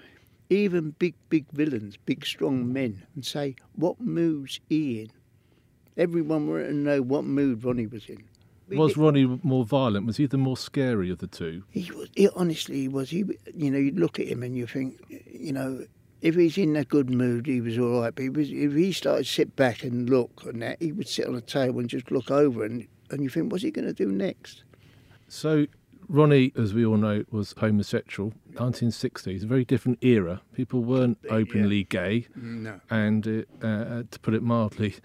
even 0.50 0.92
big, 1.00 1.16
big 1.30 1.46
villains, 1.52 1.98
big, 2.06 2.26
strong 2.26 2.72
men, 2.72 3.04
and 3.14 3.26
say, 3.26 3.56
"What 3.76 4.00
mood's 4.00 4.62
he 4.70 5.02
in?" 5.02 5.12
Everyone 5.98 6.48
wanted 6.48 6.68
to 6.68 6.74
know 6.74 7.02
what 7.02 7.26
mood 7.26 7.64
Ronnie 7.66 7.88
was 7.88 8.06
in. 8.08 8.24
Was 8.78 8.98
Ronnie 8.98 9.40
more 9.44 9.66
violent? 9.66 10.06
Was 10.06 10.18
he 10.18 10.26
the 10.26 10.38
more 10.38 10.58
scary 10.58 11.10
of 11.10 11.18
the 11.20 11.28
two? 11.28 11.64
He 11.72 11.90
was. 11.92 12.10
He, 12.16 12.30
honestly, 12.36 12.82
he 12.82 12.88
was. 12.88 13.10
He, 13.10 13.24
you 13.56 13.72
know, 13.72 13.78
you 13.80 13.92
look 13.92 14.20
at 14.20 14.28
him 14.28 14.44
and 14.44 14.56
you 14.56 14.68
think, 14.68 15.00
you 15.32 15.52
know, 15.54 15.86
if 16.22 16.36
he's 16.36 16.58
in 16.58 16.76
a 16.76 16.84
good 16.84 17.10
mood, 17.10 17.46
he 17.48 17.62
was 17.62 17.78
all 17.78 18.02
right. 18.02 18.14
But 18.14 18.22
he 18.24 18.30
was, 18.30 18.50
if 18.52 18.74
he 18.74 18.92
started 18.92 19.26
to 19.26 19.32
sit 19.32 19.56
back 19.56 19.84
and 19.84 20.10
look 20.10 20.44
and 20.46 20.62
that, 20.62 20.82
he 20.82 20.92
would 20.92 21.08
sit 21.08 21.28
on 21.28 21.36
a 21.36 21.42
table 21.42 21.80
and 21.80 21.90
just 21.90 22.12
look 22.12 22.30
over 22.32 22.64
and 22.66 22.88
and 23.12 23.24
you 23.24 23.30
think, 23.30 23.52
what's 23.52 23.64
he 23.64 23.72
going 23.72 23.88
to 23.88 23.94
do 23.94 24.12
next? 24.12 24.64
So, 25.28 25.66
Ronnie, 26.08 26.52
as 26.56 26.74
we 26.76 26.86
all 26.86 26.98
know, 26.98 27.24
was 27.32 27.54
homosexual. 27.58 28.34
1960s, 28.54 29.44
a 29.44 29.48
very 29.48 29.66
different 29.66 29.98
era. 30.04 30.42
People 30.54 30.84
weren't 30.84 31.18
openly 31.30 31.86
gay, 31.86 32.28
No. 32.36 32.80
and 32.90 33.26
it, 33.26 33.48
uh, 33.64 34.04
to 34.12 34.20
put 34.22 34.34
it 34.34 34.44
mildly, 34.44 34.96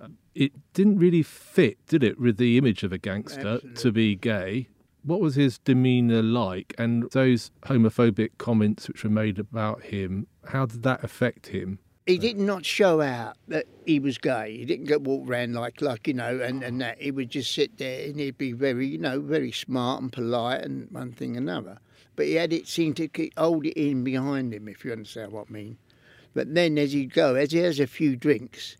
uh, 0.00 0.08
it 0.34 0.52
didn't 0.72 0.98
really 0.98 1.22
fit, 1.22 1.78
did 1.86 2.02
it, 2.02 2.18
with 2.18 2.36
the 2.36 2.58
image 2.58 2.82
of 2.82 2.92
a 2.92 2.98
gangster 2.98 3.60
to 3.60 3.92
be 3.92 4.14
gay? 4.16 4.68
What 5.04 5.20
was 5.20 5.34
his 5.34 5.58
demeanour 5.58 6.22
like? 6.22 6.74
And 6.78 7.10
those 7.10 7.50
homophobic 7.62 8.30
comments 8.38 8.88
which 8.88 9.04
were 9.04 9.10
made 9.10 9.38
about 9.38 9.82
him, 9.82 10.26
how 10.46 10.66
did 10.66 10.82
that 10.84 11.02
affect 11.02 11.48
him? 11.48 11.80
He 12.06 12.18
did 12.18 12.38
not 12.38 12.64
show 12.64 13.00
out 13.00 13.36
that 13.46 13.66
he 13.86 14.00
was 14.00 14.18
gay. 14.18 14.56
He 14.56 14.64
didn't 14.64 14.86
go 14.86 14.98
walk 14.98 15.28
around 15.28 15.54
like, 15.54 15.80
like 15.80 16.08
you 16.08 16.14
know, 16.14 16.40
and, 16.40 16.62
and 16.62 16.80
that. 16.80 17.00
He 17.00 17.12
would 17.12 17.30
just 17.30 17.52
sit 17.52 17.78
there 17.78 18.08
and 18.08 18.18
he'd 18.18 18.38
be 18.38 18.52
very, 18.52 18.88
you 18.88 18.98
know, 18.98 19.20
very 19.20 19.52
smart 19.52 20.02
and 20.02 20.12
polite 20.12 20.62
and 20.62 20.90
one 20.90 21.12
thing 21.12 21.36
and 21.36 21.48
another. 21.48 21.78
But 22.16 22.26
he 22.26 22.34
had 22.34 22.52
it 22.52 22.66
seemed 22.66 22.96
to 22.96 23.08
keep, 23.08 23.38
hold 23.38 23.66
it 23.66 23.80
in 23.80 24.02
behind 24.02 24.52
him, 24.52 24.68
if 24.68 24.84
you 24.84 24.92
understand 24.92 25.32
what 25.32 25.46
I 25.48 25.52
mean. 25.52 25.78
But 26.34 26.54
then 26.54 26.76
as 26.76 26.92
he'd 26.92 27.12
go, 27.12 27.36
as 27.36 27.52
he 27.52 27.58
has 27.58 27.78
a 27.78 27.86
few 27.86 28.16
drinks, 28.16 28.76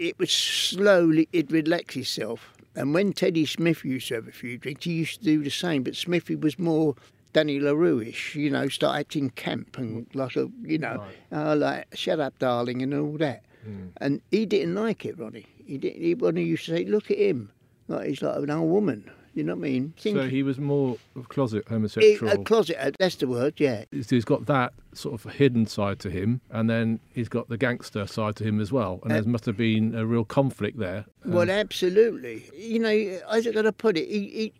it 0.00 0.18
would 0.18 0.30
slowly, 0.30 1.28
it'd 1.32 1.52
relax 1.52 1.94
himself. 1.94 2.54
And 2.74 2.94
when 2.94 3.12
Teddy 3.12 3.44
Smith 3.44 3.84
used 3.84 4.08
to 4.08 4.14
have 4.14 4.28
a 4.28 4.32
few 4.32 4.56
drinks, 4.56 4.84
he 4.84 4.92
used 4.92 5.18
to 5.18 5.24
do 5.24 5.44
the 5.44 5.50
same. 5.50 5.82
But 5.82 5.94
Smithy 5.94 6.36
was 6.36 6.58
more 6.58 6.94
Danny 7.34 7.60
La 7.60 7.72
Rue-ish, 7.72 8.34
you 8.34 8.48
know, 8.48 8.68
start 8.68 8.98
acting 8.98 9.28
camp 9.30 9.76
and 9.76 10.06
like 10.14 10.36
a, 10.36 10.48
you 10.62 10.78
know, 10.78 11.04
oh, 11.32 11.54
like, 11.54 11.86
shut 11.94 12.18
up, 12.18 12.38
darling, 12.38 12.80
and 12.80 12.94
all 12.94 13.18
that. 13.18 13.44
Hmm. 13.62 13.88
And 13.98 14.22
he 14.30 14.46
didn't 14.46 14.74
like 14.74 15.04
it, 15.04 15.18
Ronnie. 15.18 15.46
He 15.66 15.76
didn't. 15.76 16.02
He, 16.02 16.14
Ronnie 16.14 16.44
used 16.44 16.64
to 16.64 16.76
say, 16.76 16.84
look 16.86 17.10
at 17.10 17.18
him. 17.18 17.52
Like 17.88 18.08
he's 18.08 18.22
like 18.22 18.38
an 18.38 18.50
old 18.50 18.70
woman. 18.70 19.10
You 19.32 19.44
know 19.44 19.54
what 19.54 19.66
I 19.66 19.70
mean? 19.70 19.94
Think, 19.96 20.16
So 20.16 20.28
he 20.28 20.42
was 20.42 20.58
more 20.58 20.98
of 21.14 21.28
closet 21.28 21.64
he- 21.68 21.74
homosexual. 21.74 22.32
a 22.32 22.38
closet, 22.44 22.76
uh, 22.84 22.90
that's 22.98 23.14
the 23.14 23.28
word, 23.28 23.54
yeah. 23.58 23.84
So 24.02 24.16
he's 24.16 24.24
got 24.24 24.46
that 24.46 24.72
sort 24.92 25.14
of 25.24 25.32
hidden 25.32 25.66
side 25.66 26.00
to 26.00 26.10
him, 26.10 26.40
and 26.50 26.68
then 26.68 26.98
he's 27.14 27.28
got 27.28 27.48
the 27.48 27.56
gangster 27.56 28.06
side 28.08 28.34
to 28.36 28.44
him 28.44 28.60
as 28.60 28.72
well. 28.72 28.98
And 29.04 29.12
there 29.12 29.22
must 29.22 29.46
have 29.46 29.56
been 29.56 29.94
a 29.94 30.04
real 30.04 30.24
conflict 30.24 30.78
there. 30.78 31.04
Um, 31.24 31.32
Well, 31.32 31.48
absolutely. 31.50 32.44
You 32.56 32.80
know, 32.80 33.20
how's 33.30 33.46
I 33.46 33.52
got 33.52 33.62
to 33.62 33.72
put 33.72 33.96
it? 33.96 34.08
He, 34.08 34.28
he, 34.28 34.52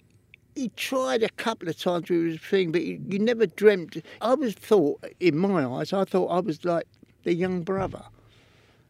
he 0.54 0.68
tried 0.76 1.24
a 1.24 1.28
couple 1.30 1.68
of 1.68 1.76
times 1.76 2.08
with 2.08 2.24
his 2.26 2.40
thing, 2.40 2.70
but 2.70 2.82
you, 2.84 3.00
you 3.08 3.18
never 3.18 3.46
dreamt. 3.46 3.96
I 4.20 4.34
was 4.34 4.54
thought, 4.54 5.04
in 5.18 5.36
my 5.36 5.64
eyes, 5.64 5.92
I 5.92 6.04
thought 6.04 6.28
I 6.28 6.38
was 6.38 6.64
like 6.64 6.86
the 7.24 7.34
young 7.34 7.62
brother, 7.62 8.04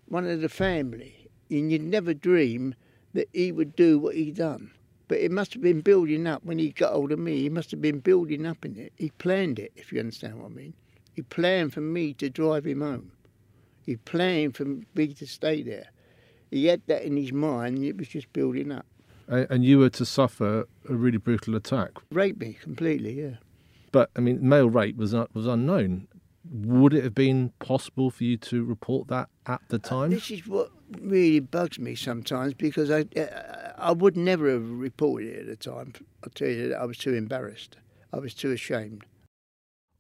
one 0.09 0.27
of 0.27 0.43
the 0.43 0.49
family. 0.51 1.17
And 1.51 1.73
you'd 1.73 1.83
never 1.83 2.13
dream 2.15 2.75
that 3.15 3.29
he 3.33 3.51
would 3.51 3.75
do 3.75 3.99
what 3.99 4.15
he 4.15 4.31
done. 4.31 4.71
But 5.11 5.19
it 5.19 5.33
must 5.33 5.55
have 5.55 5.63
been 5.63 5.81
building 5.81 6.29
up 6.29 6.45
when 6.45 6.61
he 6.61 6.71
got 6.71 6.93
hold 6.93 7.11
of 7.11 7.19
me. 7.19 7.41
He 7.41 7.49
must 7.49 7.73
have 7.73 7.83
been 7.83 7.99
building 7.99 8.47
up 8.47 8.65
in 8.65 8.79
it. 8.79 8.93
He 8.97 9.11
planned 9.11 9.59
it, 9.59 9.73
if 9.75 9.93
you 9.93 9.99
understand 9.99 10.41
what 10.41 10.53
I 10.53 10.55
mean. 10.55 10.73
He 11.17 11.23
planned 11.23 11.75
for 11.75 11.81
me 11.81 12.15
to 12.15 12.31
drive 12.31 12.65
him 12.65 12.81
home. 12.81 13.11
He 13.85 13.97
planned 13.97 14.55
for 14.57 14.67
me 14.95 15.09
to 15.09 15.27
stay 15.27 15.65
there. 15.65 15.89
He 16.53 16.67
had 16.67 16.83
that 16.87 17.03
in 17.03 17.17
his 17.17 17.33
mind, 17.33 17.79
and 17.79 17.85
it 17.85 17.97
was 17.97 18.07
just 18.07 18.33
building 18.33 18.71
up. 18.71 18.87
and 19.27 19.65
you 19.65 19.81
were 19.81 19.91
to 19.91 20.07
suffer 20.07 20.69
a 20.89 20.95
really 20.95 21.19
brutal 21.19 21.57
attack. 21.57 21.91
Raped 22.13 22.39
me 22.39 22.57
completely, 22.63 23.21
yeah. 23.21 23.39
But 23.91 24.11
I 24.15 24.21
mean, 24.21 24.39
male 24.49 24.71
rape 24.71 24.97
was 24.97 25.13
un- 25.13 25.27
was 25.35 25.49
unknown. 25.49 26.07
Would 26.53 26.95
it 26.95 27.03
have 27.03 27.17
been 27.17 27.53
possible 27.59 28.13
for 28.13 28.23
you 28.23 28.37
to 28.37 28.65
report 28.65 29.09
that 29.09 29.29
at 29.47 29.61
the 29.71 29.81
time? 29.81 30.11
This 30.11 30.31
is 30.31 30.47
what 30.47 30.71
really 31.01 31.41
bugs 31.41 31.81
me 31.81 31.97
sometimes 31.97 32.55
because 32.55 32.93
I, 32.93 33.07
uh, 33.17 33.60
I 33.81 33.93
would 33.93 34.17
never 34.17 34.51
have 34.51 34.71
reported 34.71 35.29
it 35.29 35.41
at 35.41 35.47
the 35.47 35.57
time. 35.57 35.95
I'll 36.23 36.31
tell 36.35 36.49
you 36.49 36.75
I 36.75 36.85
was 36.85 36.99
too 36.99 37.15
embarrassed. 37.15 37.79
I 38.13 38.19
was 38.19 38.35
too 38.35 38.53
ashamed. 38.53 39.05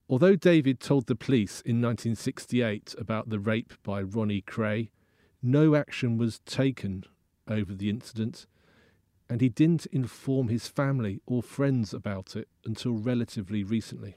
Although 0.09 0.37
David 0.37 0.81
told 0.81 1.07
the 1.07 1.15
police 1.15 1.63
in 1.63 1.81
1968 1.81 2.95
about 2.99 3.31
the 3.31 3.39
rape 3.39 3.73
by 3.83 4.03
Ronnie 4.03 4.43
Kray, 4.43 4.91
no 5.43 5.75
action 5.75 6.19
was 6.19 6.41
taken 6.41 7.05
over 7.49 7.73
the 7.73 7.89
incident, 7.89 8.47
and 9.29 9.41
he 9.41 9.49
didn't 9.49 9.87
inform 9.87 10.49
his 10.49 10.67
family 10.67 11.21
or 11.27 11.43
friends 11.43 11.95
about 11.95 12.37
it 12.37 12.49
until 12.65 12.95
relatively 12.95 13.63
recently. 13.63 14.17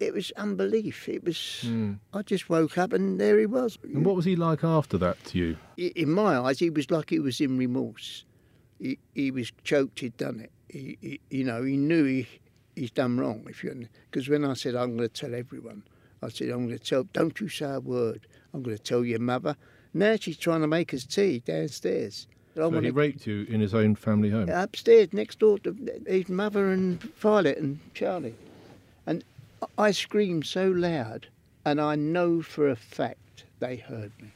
It 0.00 0.14
was 0.14 0.32
unbelief. 0.38 1.08
It 1.08 1.22
was. 1.24 1.60
Hmm. 1.62 1.92
I 2.14 2.22
just 2.22 2.48
woke 2.48 2.78
up 2.78 2.92
and 2.94 3.20
there 3.20 3.38
he 3.38 3.44
was. 3.46 3.78
And 3.84 4.04
what 4.04 4.16
was 4.16 4.24
he 4.24 4.34
like 4.34 4.64
after 4.64 4.96
that 4.98 5.22
to 5.26 5.38
you? 5.38 5.56
In 5.76 6.10
my 6.10 6.38
eyes, 6.38 6.58
he 6.58 6.70
was 6.70 6.90
like 6.90 7.10
he 7.10 7.18
was 7.20 7.40
in 7.40 7.58
remorse. 7.58 8.24
He, 8.78 8.98
he 9.14 9.30
was 9.30 9.52
choked. 9.62 10.00
He'd 10.00 10.16
done 10.16 10.40
it. 10.40 10.50
He, 10.68 10.96
he, 11.02 11.20
you 11.30 11.44
know, 11.44 11.62
he 11.62 11.76
knew 11.76 12.04
he 12.04 12.26
he's 12.74 12.90
done 12.90 13.18
wrong. 13.20 13.44
If 13.48 13.62
you 13.62 13.88
because 14.10 14.28
when 14.28 14.44
I 14.44 14.54
said 14.54 14.74
I'm 14.74 14.96
going 14.96 15.08
to 15.08 15.14
tell 15.14 15.34
everyone, 15.34 15.82
I 16.22 16.30
said 16.30 16.48
I'm 16.48 16.66
going 16.66 16.78
to 16.78 16.84
tell. 16.84 17.04
Don't 17.12 17.38
you 17.38 17.48
say 17.48 17.70
a 17.70 17.80
word. 17.80 18.26
I'm 18.54 18.62
going 18.62 18.76
to 18.76 18.82
tell 18.82 19.04
your 19.04 19.18
mother. 19.20 19.54
Now 19.92 20.16
she's 20.16 20.38
trying 20.38 20.62
to 20.62 20.66
make 20.66 20.94
us 20.94 21.04
tea 21.04 21.40
downstairs. 21.40 22.26
So 22.54 22.68
wanna- 22.68 22.82
he 22.82 22.90
raped 22.90 23.26
you 23.26 23.44
in 23.50 23.60
his 23.60 23.74
own 23.74 23.96
family 23.96 24.30
home. 24.30 24.48
upstairs 24.48 25.12
next 25.12 25.38
door 25.40 25.58
to 25.60 25.76
his 26.06 26.28
mother 26.28 26.70
and 26.70 27.02
Violet 27.16 27.58
and 27.58 27.80
Charlie. 27.94 28.34
I 29.78 29.90
screamed 29.90 30.46
so 30.46 30.68
loud, 30.68 31.28
and 31.64 31.80
I 31.80 31.94
know 31.94 32.42
for 32.42 32.68
a 32.68 32.76
fact 32.76 33.44
they 33.58 33.76
heard 33.76 34.12
me. 34.20 34.30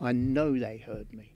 I 0.00 0.12
know 0.12 0.58
they 0.58 0.78
heard 0.78 1.12
me. 1.12 1.32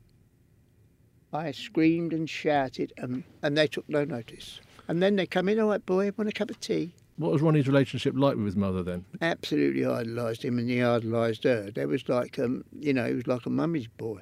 I 1.32 1.52
screamed 1.52 2.12
and 2.12 2.28
shouted, 2.28 2.92
and, 2.96 3.24
and 3.42 3.56
they 3.56 3.66
took 3.66 3.88
no 3.88 4.04
notice. 4.04 4.60
And 4.88 5.02
then 5.02 5.16
they 5.16 5.26
come 5.26 5.48
in, 5.48 5.58
all 5.60 5.68
right, 5.68 5.84
boy, 5.84 6.06
I 6.06 6.12
want 6.16 6.28
a 6.28 6.32
cup 6.32 6.50
of 6.50 6.60
tea? 6.60 6.92
What 7.16 7.32
was 7.32 7.42
Ronnie's 7.42 7.66
relationship 7.66 8.14
like 8.16 8.36
with 8.36 8.44
his 8.46 8.56
mother 8.56 8.82
then? 8.82 9.04
Absolutely 9.22 9.84
idolised 9.84 10.44
him, 10.44 10.58
and 10.58 10.68
he 10.68 10.82
idolised 10.82 11.44
her. 11.44 11.70
There 11.70 11.88
was 11.88 12.08
like, 12.08 12.38
um, 12.38 12.64
you 12.78 12.92
know, 12.92 13.06
he 13.06 13.14
was 13.14 13.26
like 13.26 13.46
a 13.46 13.50
mummy's 13.50 13.86
boy. 13.86 14.20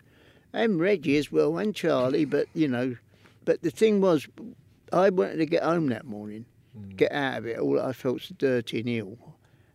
And 0.53 0.79
Reggie 0.79 1.17
as 1.17 1.33
well, 1.33 1.59
and 1.59 1.75
Charlie, 1.75 2.25
but, 2.25 2.47
you 2.55 2.69
know, 2.69 2.97
but 3.45 3.63
the 3.63 3.71
thing 3.71 4.01
was, 4.01 4.29
I 4.93 5.11
wanted 5.11 5.37
to 5.39 5.47
get 5.47 5.65
home 5.65 5.89
that 5.89 6.05
morning, 6.07 6.47
Mm. 6.79 6.97
get 6.97 7.13
out 7.13 7.39
of 7.39 7.47
it. 7.47 7.59
All 7.59 7.81
I 7.81 7.93
felt 7.93 8.23
so 8.23 8.35
dirty 8.37 8.81
and 8.81 8.89
ill. 8.89 9.19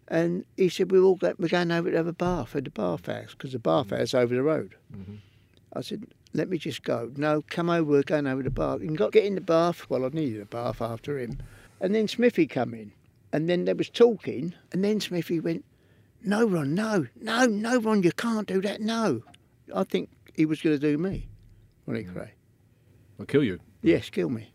And 0.07 0.43
he 0.57 0.69
said, 0.69 0.91
we're 0.91 1.03
all 1.03 1.15
go- 1.15 1.35
we're 1.38 1.49
going 1.49 1.71
over 1.71 1.91
to 1.91 1.97
have 1.97 2.07
a 2.07 2.13
bath 2.13 2.55
at 2.55 2.63
the 2.63 2.71
bath 2.71 3.05
house, 3.05 3.31
because 3.31 3.51
the 3.51 3.59
mm. 3.59 3.63
bath 3.63 3.91
house 3.91 4.13
over 4.13 4.35
the 4.35 4.43
road. 4.43 4.75
Mm-hmm. 4.95 5.15
I 5.73 5.81
said, 5.81 6.07
let 6.33 6.49
me 6.49 6.57
just 6.57 6.83
go. 6.83 7.12
No, 7.15 7.43
come 7.47 7.69
over, 7.69 7.83
we're 7.83 8.03
going 8.03 8.27
over 8.27 8.43
the 8.43 8.49
bath. 8.49 8.81
And 8.81 8.97
got 8.97 9.12
get 9.12 9.25
in 9.25 9.35
the 9.35 9.41
bath. 9.41 9.89
Well, 9.89 10.05
I 10.05 10.09
needed 10.09 10.41
a 10.41 10.45
bath 10.45 10.81
after 10.81 11.19
him. 11.19 11.38
And 11.79 11.93
then 11.93 12.07
Smithy 12.07 12.47
come 12.47 12.73
in. 12.73 12.91
And 13.31 13.47
then 13.47 13.65
there 13.65 13.75
was 13.75 13.89
talking. 13.89 14.55
And 14.71 14.83
then 14.83 14.99
Smithy 14.99 15.39
went, 15.39 15.63
no, 16.23 16.45
Ron, 16.45 16.73
no, 16.73 17.07
no, 17.21 17.45
no, 17.45 17.79
Ron, 17.79 18.03
you 18.03 18.12
can't 18.12 18.47
do 18.47 18.62
that, 18.62 18.81
no. 18.81 19.21
I 19.73 19.83
think 19.83 20.09
he 20.33 20.45
was 20.45 20.62
going 20.62 20.77
to 20.77 20.91
do 20.91 20.97
me, 20.97 21.29
Ronnie 21.85 22.03
mm. 22.03 22.13
Kray. 22.13 22.29
I'll 23.19 23.25
kill 23.25 23.43
you. 23.43 23.59
Yes, 23.81 24.09
kill 24.09 24.29
me. 24.29 24.51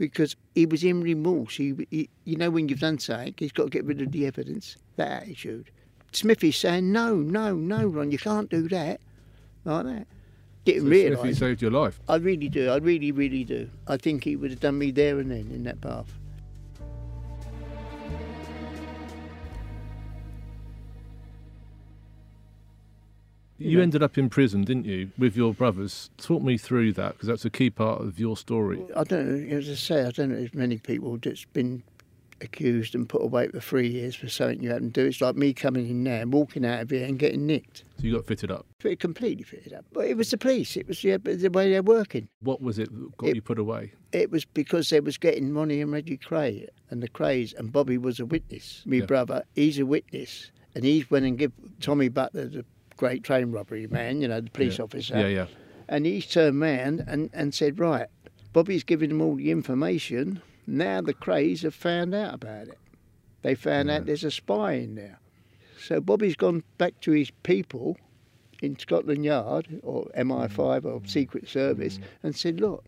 Because 0.00 0.34
he 0.54 0.64
was 0.64 0.82
in 0.82 1.02
remorse. 1.02 1.56
He, 1.56 1.86
he, 1.90 2.08
you 2.24 2.36
know, 2.36 2.48
when 2.48 2.70
you've 2.70 2.80
done 2.80 2.98
something, 2.98 3.34
he's 3.36 3.52
got 3.52 3.64
to 3.64 3.68
get 3.68 3.84
rid 3.84 4.00
of 4.00 4.12
the 4.12 4.26
evidence, 4.26 4.78
that 4.96 5.24
attitude. 5.24 5.70
Smithy's 6.12 6.56
saying, 6.56 6.90
no, 6.90 7.16
no, 7.16 7.54
no, 7.54 7.86
Ron, 7.86 8.10
you 8.10 8.16
can't 8.16 8.48
do 8.48 8.66
that, 8.68 8.98
like 9.66 9.84
that. 9.84 10.06
Didn't 10.64 10.84
So 10.84 10.88
realise. 10.88 11.20
Smithy 11.20 11.34
saved 11.34 11.60
your 11.60 11.70
life. 11.70 12.00
I 12.08 12.16
really 12.16 12.48
do. 12.48 12.70
I 12.70 12.78
really, 12.78 13.12
really 13.12 13.44
do. 13.44 13.68
I 13.86 13.98
think 13.98 14.24
he 14.24 14.36
would 14.36 14.50
have 14.50 14.60
done 14.60 14.78
me 14.78 14.90
there 14.90 15.18
and 15.18 15.30
then 15.30 15.50
in 15.52 15.64
that 15.64 15.82
bath. 15.82 16.10
You 23.60 23.76
Yeah. 23.78 23.82
ended 23.82 24.02
up 24.02 24.16
in 24.16 24.30
prison, 24.30 24.62
didn't 24.64 24.86
you, 24.86 25.10
with 25.18 25.36
your 25.36 25.52
brothers? 25.52 26.08
Talk 26.16 26.42
me 26.42 26.56
through 26.56 26.94
that 26.94 27.12
because 27.12 27.28
that's 27.28 27.44
a 27.44 27.50
key 27.50 27.68
part 27.68 28.00
of 28.00 28.18
your 28.18 28.36
story. 28.36 28.82
I 28.96 29.04
don't 29.04 29.28
know, 29.50 29.56
as 29.56 29.68
I 29.68 29.74
say, 29.74 30.02
I 30.04 30.10
don't 30.10 30.30
know 30.30 30.38
as 30.38 30.54
many 30.54 30.78
people 30.78 31.18
that's 31.18 31.44
been 31.44 31.82
accused 32.40 32.94
and 32.94 33.06
put 33.06 33.20
away 33.20 33.48
for 33.48 33.60
three 33.60 33.86
years 33.86 34.14
for 34.16 34.30
something 34.30 34.62
you 34.62 34.70
haven't 34.70 34.94
do. 34.94 35.04
It's 35.04 35.20
like 35.20 35.36
me 35.36 35.52
coming 35.52 35.86
in 35.90 36.04
there 36.04 36.22
and 36.22 36.32
walking 36.32 36.64
out 36.64 36.80
of 36.80 36.88
here 36.88 37.04
and 37.04 37.18
getting 37.18 37.44
nicked. 37.46 37.84
So 37.98 38.04
you 38.06 38.14
got 38.14 38.24
fitted 38.24 38.50
up. 38.50 38.64
Fit- 38.78 38.98
Completely 38.98 39.44
fitted 39.44 39.74
up. 39.74 39.84
But 39.92 40.06
it 40.06 40.16
was 40.16 40.30
the 40.30 40.38
police. 40.38 40.74
It 40.78 40.88
was 40.88 41.02
the, 41.02 41.18
the 41.18 41.50
way 41.50 41.70
they're 41.70 41.82
working. 41.82 42.28
What 42.40 42.62
was 42.62 42.78
it 42.78 42.88
that 42.90 43.16
got 43.18 43.28
It- 43.28 43.36
you 43.36 43.42
put 43.42 43.58
away? 43.58 43.92
It 44.12 44.30
was 44.30 44.46
because 44.46 44.88
they 44.88 45.00
was 45.00 45.18
getting 45.18 45.52
Ronnie 45.52 45.82
and 45.82 45.92
Reggie 45.92 46.16
Kray 46.16 46.66
and 46.88 47.02
the 47.02 47.08
Krays 47.10 47.54
and 47.58 47.70
Bobby 47.70 47.98
was 47.98 48.18
a 48.20 48.24
witness. 48.24 48.82
Me 48.86 49.00
Yeah. 49.00 49.04
brother, 49.04 49.44
he's 49.54 49.78
a 49.78 49.84
witness. 49.84 50.50
And 50.74 50.82
he's 50.84 51.10
went 51.10 51.26
and 51.26 51.36
give 51.36 51.52
Tommy 51.80 52.08
Butler, 52.08 52.46
the 52.48 52.64
great 53.00 53.24
train 53.24 53.50
robbery 53.50 53.86
mm. 53.86 53.92
man, 53.92 54.20
you 54.20 54.28
know, 54.28 54.42
the 54.42 54.50
police 54.50 54.78
Yeah. 54.78 54.84
officer. 54.84 55.18
Yeah, 55.18 55.26
yeah. 55.26 55.46
And 55.88 56.04
he 56.04 56.20
turned 56.20 56.60
round 56.60 57.02
and, 57.08 57.30
and 57.32 57.54
said, 57.54 57.80
right, 57.80 58.08
Bobby's 58.52 58.84
giving 58.84 59.08
them 59.08 59.22
all 59.22 59.36
the 59.36 59.50
information. 59.50 60.42
Now 60.66 61.00
the 61.00 61.14
Krays 61.14 61.62
have 61.62 61.74
found 61.74 62.14
out 62.14 62.34
about 62.34 62.68
it. 62.68 62.78
They 63.42 63.54
found 63.54 63.88
Yeah. 63.88 63.96
out 63.96 64.06
there's 64.06 64.22
a 64.22 64.30
spy 64.30 64.74
in 64.74 64.94
there. 64.96 65.18
So 65.80 66.00
Bobby's 66.00 66.36
gone 66.36 66.62
back 66.76 67.00
to 67.00 67.12
his 67.12 67.30
people 67.42 67.96
in 68.60 68.78
Scotland 68.78 69.24
Yard 69.24 69.80
or 69.82 70.04
MI5 70.14 70.82
mm. 70.82 70.84
or 70.84 71.00
Secret 71.06 71.48
Service 71.48 71.96
mm. 71.96 72.02
and 72.22 72.36
said, 72.36 72.60
look, 72.60 72.84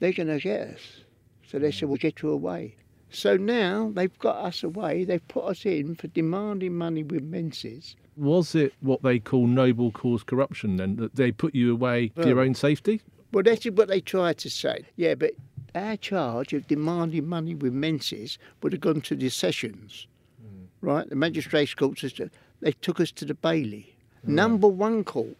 they're 0.00 0.12
going 0.12 0.26
to 0.26 0.40
get 0.40 0.62
us. 0.74 1.00
So 1.46 1.60
they 1.60 1.70
said, 1.70 1.88
we'll 1.88 1.98
get 1.98 2.20
you 2.20 2.30
away. 2.30 2.74
So 3.16 3.38
now 3.38 3.92
they've 3.94 4.18
got 4.18 4.36
us 4.44 4.62
away. 4.62 5.04
They've 5.04 5.26
put 5.26 5.44
us 5.44 5.64
in 5.64 5.94
for 5.94 6.06
demanding 6.08 6.76
money 6.76 7.02
with 7.02 7.22
menaces. 7.22 7.96
Was 8.14 8.54
it 8.54 8.74
what 8.80 9.02
they 9.02 9.18
call 9.18 9.46
noble 9.46 9.90
cause 9.90 10.22
corruption 10.22 10.76
then? 10.76 10.96
That 10.96 11.16
they 11.16 11.32
put 11.32 11.54
you 11.54 11.72
away 11.72 12.12
for 12.14 12.28
your 12.28 12.40
own 12.40 12.54
safety? 12.54 13.00
Well, 13.32 13.42
that's 13.42 13.64
what 13.64 13.88
they 13.88 14.02
tried 14.02 14.36
to 14.38 14.50
say. 14.50 14.84
Yeah, 14.96 15.14
but 15.14 15.32
our 15.74 15.96
charge 15.96 16.52
of 16.52 16.68
demanding 16.68 17.26
money 17.26 17.54
with 17.54 17.72
menaces 17.72 18.36
would 18.62 18.72
have 18.72 18.82
gone 18.82 19.00
to 19.00 19.14
the 19.14 19.30
sessions, 19.30 20.06
hmm. 20.38 20.64
right? 20.82 21.08
The 21.08 21.16
magistrates' 21.16 21.72
court 21.72 21.98
system. 21.98 22.30
They 22.60 22.72
took 22.72 23.00
us 23.00 23.12
to 23.12 23.24
the 23.24 23.34
Bailey, 23.34 23.96
hmm. 24.26 24.34
number 24.34 24.68
one 24.68 25.04
court, 25.04 25.38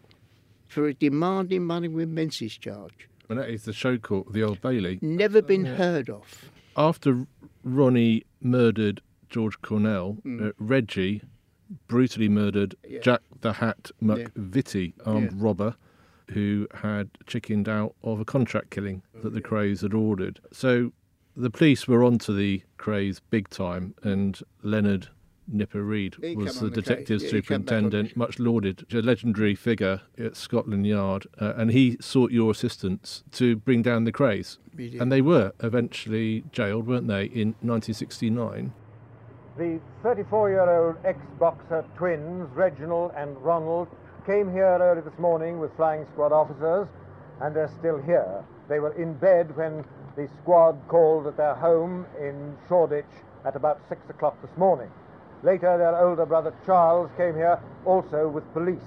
for 0.67 0.87
a 0.87 0.95
demanding 0.95 1.63
money 1.63 1.89
with 1.89 2.09
menaces 2.09 2.57
charge. 2.57 3.07
And 3.29 3.37
that 3.37 3.49
is 3.51 3.65
the 3.65 3.73
show 3.73 3.99
court, 3.99 4.33
the 4.33 4.41
Old 4.41 4.61
Bailey. 4.61 4.97
Never 5.03 5.43
been 5.43 5.65
heard 5.65 6.09
of. 6.09 6.49
After 6.77 7.25
Ronnie 7.63 8.23
murdered 8.39 9.01
George 9.29 9.59
Cornell, 9.61 10.17
uh, 10.25 10.51
Reggie 10.59 11.21
brutally 11.87 12.29
murdered. 12.29 12.75
Yeah. 12.87 12.99
Jack 13.01 13.21
the 13.41 13.53
Hat 13.53 13.91
Yeah. 13.99 14.27
Armed 15.05 15.31
Yeah. 15.33 15.37
robber, 15.43 15.75
who 16.31 16.67
had 16.73 17.09
chickened 17.25 17.67
out 17.67 17.95
of 18.03 18.19
a 18.19 18.25
contract 18.25 18.69
killing 18.69 19.01
that 19.21 19.33
the 19.33 19.41
Krays 19.41 19.81
had 19.81 19.93
ordered. 19.93 20.39
So 20.51 20.93
the 21.35 21.49
police 21.49 21.87
were 21.87 22.03
onto 22.03 22.33
the 22.35 22.61
Krays 22.77 23.19
big 23.29 23.49
time, 23.49 23.95
and 24.03 24.39
Leonard 24.61 25.09
Nipper 25.47 25.83
Read 25.83 26.15
He 26.21 26.35
was 26.35 26.59
the 26.59 26.69
the 26.69 26.81
detective 26.81 27.21
Yeah, 27.21 27.29
he 27.29 27.41
come 27.41 27.61
back 27.61 27.73
on 27.73 27.83
superintendent, 27.83 28.11
it. 28.11 28.17
much 28.17 28.39
lauded, 28.39 28.85
a 28.93 28.97
legendary 28.97 29.55
figure 29.55 30.01
at 30.17 30.35
Scotland 30.35 30.85
Yard, 30.85 31.27
uh, 31.39 31.53
and 31.55 31.71
he 31.71 31.97
sought 31.99 32.31
your 32.31 32.51
assistance 32.51 33.23
to 33.31 33.55
bring 33.55 33.81
down 33.81 34.03
the 34.03 34.11
Krays. 34.11 34.57
And 34.77 35.11
they 35.11 35.21
were 35.21 35.53
eventually 35.61 36.43
jailed, 36.51 36.87
weren't 36.87 37.07
they, 37.07 37.25
in 37.25 37.55
1969? 37.61 38.73
The 39.57 39.79
34 40.03 40.49
year 40.49 40.69
old 40.69 40.97
ex 41.03 41.19
boxer 41.39 41.83
twins, 41.97 42.49
Reginald 42.53 43.11
and 43.15 43.35
Ronald, 43.41 43.87
came 44.25 44.51
here 44.51 44.77
early 44.79 45.01
this 45.01 45.17
morning 45.17 45.59
with 45.59 45.75
flying 45.75 46.05
squad 46.13 46.31
officers, 46.31 46.87
and 47.41 47.55
they're 47.55 47.71
still 47.79 47.97
here. 48.01 48.43
They 48.69 48.79
were 48.79 48.93
in 48.93 49.13
bed 49.13 49.55
when 49.55 49.85
the 50.15 50.27
squad 50.41 50.77
called 50.87 51.27
at 51.27 51.37
their 51.37 51.55
home 51.55 52.05
in 52.19 52.57
Shoreditch 52.67 53.05
at 53.45 53.55
about 53.55 53.79
6 53.87 54.01
o'clock 54.09 54.39
this 54.41 54.55
morning. 54.57 54.89
Later, 55.43 55.77
their 55.77 55.97
older 55.99 56.25
brother 56.25 56.53
Charles 56.65 57.09
came 57.17 57.35
here 57.35 57.59
also 57.85 58.27
with 58.27 58.51
police. 58.53 58.79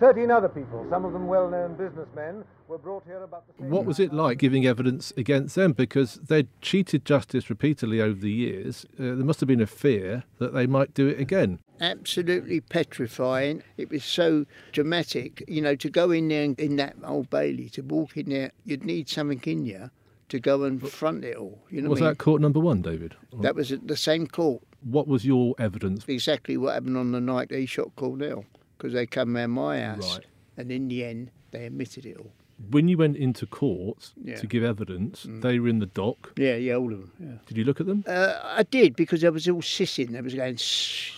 Thirteen 0.00 0.30
other 0.30 0.48
people, 0.48 0.86
some 0.88 1.04
of 1.04 1.12
them 1.12 1.26
well 1.26 1.50
known 1.50 1.74
businessmen, 1.74 2.44
were 2.68 2.78
brought 2.78 3.04
here 3.04 3.22
about 3.22 3.46
the 3.48 3.54
same 3.58 3.70
What 3.70 3.84
was 3.84 3.98
it 3.98 4.12
like 4.12 4.38
giving 4.38 4.64
evidence 4.66 5.12
against 5.16 5.56
them? 5.56 5.72
Because 5.72 6.14
they'd 6.16 6.48
cheated 6.62 7.04
justice 7.04 7.50
repeatedly 7.50 8.00
over 8.00 8.20
the 8.20 8.30
years. 8.30 8.86
Uh, 8.94 9.04
there 9.04 9.16
must 9.16 9.40
have 9.40 9.48
been 9.48 9.60
a 9.60 9.66
fear 9.66 10.24
that 10.38 10.54
they 10.54 10.66
might 10.66 10.94
do 10.94 11.08
it 11.08 11.18
again. 11.20 11.58
absolutely 11.80 12.60
petrifying. 12.60 13.62
It 13.76 13.90
was 13.90 14.04
so 14.04 14.46
dramatic, 14.72 15.42
you 15.48 15.60
know, 15.60 15.74
to 15.76 15.90
go 15.90 16.10
in 16.10 16.28
there 16.28 16.44
and, 16.44 16.58
in 16.60 16.76
that 16.76 16.96
old 17.04 17.30
Bailey, 17.30 17.68
to 17.70 17.82
walk 17.82 18.16
in 18.16 18.28
there, 18.30 18.52
you'd 18.64 18.84
need 18.84 19.08
something 19.08 19.40
in 19.44 19.66
you 19.66 19.90
to 20.28 20.38
go 20.38 20.64
and 20.64 20.86
front 20.90 21.24
it 21.24 21.36
all. 21.36 21.58
You 21.70 21.82
know 21.82 21.88
was 21.88 22.00
what 22.00 22.04
I 22.04 22.08
mean? 22.08 22.12
that 22.12 22.18
court 22.18 22.40
number 22.40 22.60
one, 22.60 22.82
David? 22.82 23.16
That 23.40 23.54
was 23.54 23.72
at 23.72 23.88
the 23.88 23.96
same 23.96 24.26
court, 24.26 24.62
What 24.82 25.08
was 25.08 25.24
your 25.24 25.54
evidence? 25.58 26.04
exactly 26.08 26.56
what 26.56 26.74
happened 26.74 26.96
on 26.96 27.12
the 27.12 27.20
night 27.20 27.48
they 27.48 27.66
shot 27.66 27.94
Cornell, 27.96 28.44
because 28.76 28.92
they 28.92 29.06
come 29.06 29.34
round 29.36 29.52
my 29.52 29.80
house, 29.80 30.16
Right. 30.18 30.26
and 30.56 30.70
in 30.70 30.88
the 30.88 31.04
end, 31.04 31.30
they 31.50 31.66
admitted 31.66 32.06
it 32.06 32.16
all. 32.16 32.32
When 32.70 32.88
you 32.88 32.96
went 32.96 33.16
into 33.16 33.46
court 33.46 34.12
Yeah. 34.22 34.34
Mm. 34.34 34.40
to 34.40 34.46
give 34.46 34.64
evidence, 34.64 35.26
they 35.28 35.58
were 35.60 35.68
in 35.68 35.78
the 35.78 35.86
dock. 35.86 36.32
Yeah, 36.36 36.56
yeah, 36.56 36.74
all 36.74 36.92
of 36.92 37.00
them. 37.00 37.12
Yeah. 37.20 37.38
Did 37.46 37.56
you 37.56 37.64
look 37.64 37.80
at 37.80 37.86
them? 37.86 38.02
Uh, 38.06 38.38
I 38.42 38.62
did 38.64 38.96
because 38.96 39.22
I 39.24 39.28
was 39.30 39.48
all 39.48 39.62
sissing. 39.62 40.10
They 40.12 40.20
was 40.20 40.34
going 40.34 40.56
shh, 40.56 41.12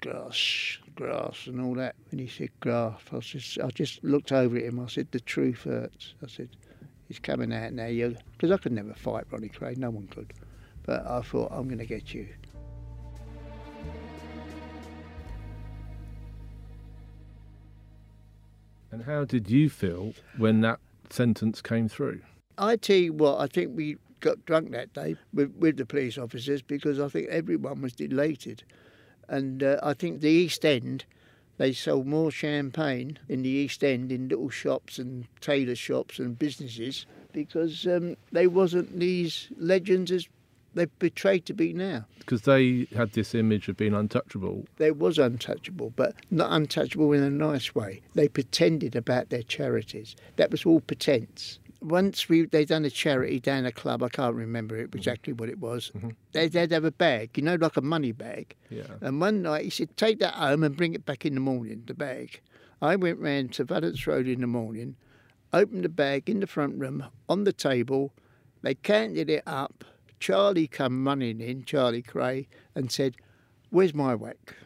grass, 0.00 0.78
grass, 0.94 1.46
and 1.46 1.60
all 1.60 1.74
that. 1.74 1.96
When 2.10 2.20
he 2.20 2.28
said 2.28 2.50
grass, 2.60 3.00
I 3.12 3.18
just, 3.18 3.58
I 3.60 3.68
just 3.70 4.02
looked 4.04 4.30
over 4.32 4.56
at 4.56 4.62
him. 4.64 4.78
I 4.80 4.86
said, 4.86 5.08
"The 5.10 5.20
truth 5.20 5.64
hurts." 5.64 6.14
I 6.22 6.28
said, 6.28 6.50
"He's 7.08 7.18
coming 7.18 7.52
out 7.52 7.72
now." 7.72 7.86
You, 7.86 8.16
because 8.32 8.50
I 8.52 8.56
could 8.58 8.72
never 8.72 8.94
fight 8.94 9.24
Ronnie 9.30 9.48
Kray. 9.48 9.76
No 9.76 9.90
one 9.90 10.06
could. 10.06 10.32
But 10.84 11.04
I 11.04 11.20
thought, 11.22 11.50
I'm 11.50 11.66
going 11.66 11.78
to 11.78 11.86
get 11.86 12.14
you. 12.14 12.28
And 18.96 19.04
how 19.04 19.26
did 19.26 19.50
you 19.50 19.68
feel 19.68 20.14
when 20.38 20.62
that 20.62 20.80
sentence 21.10 21.60
came 21.60 21.86
through? 21.86 22.22
I 22.56 22.76
tell 22.76 22.96
you 22.96 23.12
what, 23.12 23.38
I 23.38 23.46
think 23.46 23.76
we 23.76 23.98
got 24.20 24.46
drunk 24.46 24.70
that 24.70 24.94
day 24.94 25.16
with, 25.34 25.54
with 25.54 25.76
the 25.76 25.84
police 25.84 26.16
officers 26.16 26.62
because 26.62 26.98
I 26.98 27.08
think 27.08 27.28
everyone 27.28 27.82
was 27.82 27.92
elated. 28.00 28.64
And 29.28 29.62
uh, 29.62 29.80
I 29.82 29.92
think 29.92 30.22
the 30.22 30.30
East 30.30 30.64
End, 30.64 31.04
they 31.58 31.74
sold 31.74 32.06
more 32.06 32.30
champagne 32.30 33.18
in 33.28 33.42
the 33.42 33.50
East 33.50 33.84
End 33.84 34.10
in 34.10 34.30
little 34.30 34.48
shops 34.48 34.98
and 34.98 35.26
tailor 35.42 35.76
shops 35.76 36.18
and 36.18 36.38
businesses 36.38 37.04
because 37.34 37.86
um, 37.86 38.16
they 38.32 38.46
wasn't 38.46 38.98
these 38.98 39.48
legends 39.58 40.10
as 40.10 40.26
they're 40.76 40.86
portrayed 40.86 41.46
to 41.46 41.54
be 41.54 41.72
now. 41.72 42.04
Because 42.18 42.42
they 42.42 42.86
had 42.94 43.12
this 43.12 43.34
image 43.34 43.68
of 43.68 43.76
being 43.76 43.94
untouchable. 43.94 44.66
They 44.76 44.90
was 44.90 45.18
untouchable, 45.18 45.92
but 45.96 46.14
not 46.30 46.52
untouchable 46.52 47.12
in 47.12 47.22
a 47.22 47.30
nice 47.30 47.74
way. 47.74 48.02
They 48.14 48.28
pretended 48.28 48.94
about 48.94 49.30
their 49.30 49.42
charities. 49.42 50.14
That 50.36 50.50
was 50.50 50.64
all 50.64 50.80
pretense. 50.80 51.58
Once 51.82 52.28
we 52.28 52.46
they 52.46 52.64
done 52.64 52.84
a 52.84 52.90
charity 52.90 53.38
down 53.38 53.66
a 53.66 53.72
club, 53.72 54.02
I 54.02 54.08
can't 54.08 54.34
remember 54.34 54.76
exactly 54.76 55.32
what 55.32 55.48
it 55.48 55.60
was. 55.60 55.92
Mm-hmm. 55.96 56.10
They, 56.32 56.48
they'd 56.48 56.72
have 56.72 56.84
a 56.84 56.90
bag, 56.90 57.30
you 57.36 57.42
know, 57.42 57.56
like 57.56 57.76
a 57.76 57.82
money 57.82 58.12
bag. 58.12 58.54
Yeah. 58.70 58.84
And 59.00 59.20
one 59.20 59.42
night 59.42 59.64
he 59.64 59.70
said, 59.70 59.96
"Take 59.96 60.18
that 60.20 60.34
home 60.34 60.64
and 60.64 60.76
bring 60.76 60.94
it 60.94 61.04
back 61.04 61.26
in 61.26 61.34
the 61.34 61.40
morning." 61.40 61.84
The 61.86 61.94
bag. 61.94 62.40
I 62.82 62.96
went 62.96 63.18
round 63.18 63.52
to 63.54 63.64
Vallance 63.64 64.06
Road 64.06 64.26
in 64.26 64.40
the 64.40 64.46
morning, 64.46 64.96
opened 65.52 65.84
the 65.84 65.88
bag 65.88 66.28
in 66.28 66.40
the 66.40 66.46
front 66.46 66.78
room 66.78 67.04
on 67.28 67.44
the 67.44 67.52
table. 67.52 68.12
They 68.62 68.74
counted 68.74 69.30
it 69.30 69.44
up. 69.46 69.84
Charlie 70.18 70.66
come 70.66 71.06
running 71.06 71.40
in, 71.40 71.64
Charlie 71.64 72.02
Kray, 72.02 72.46
and 72.74 72.90
said, 72.90 73.16
"Where's 73.70 73.94
my 73.94 74.14
whack?" 74.14 74.56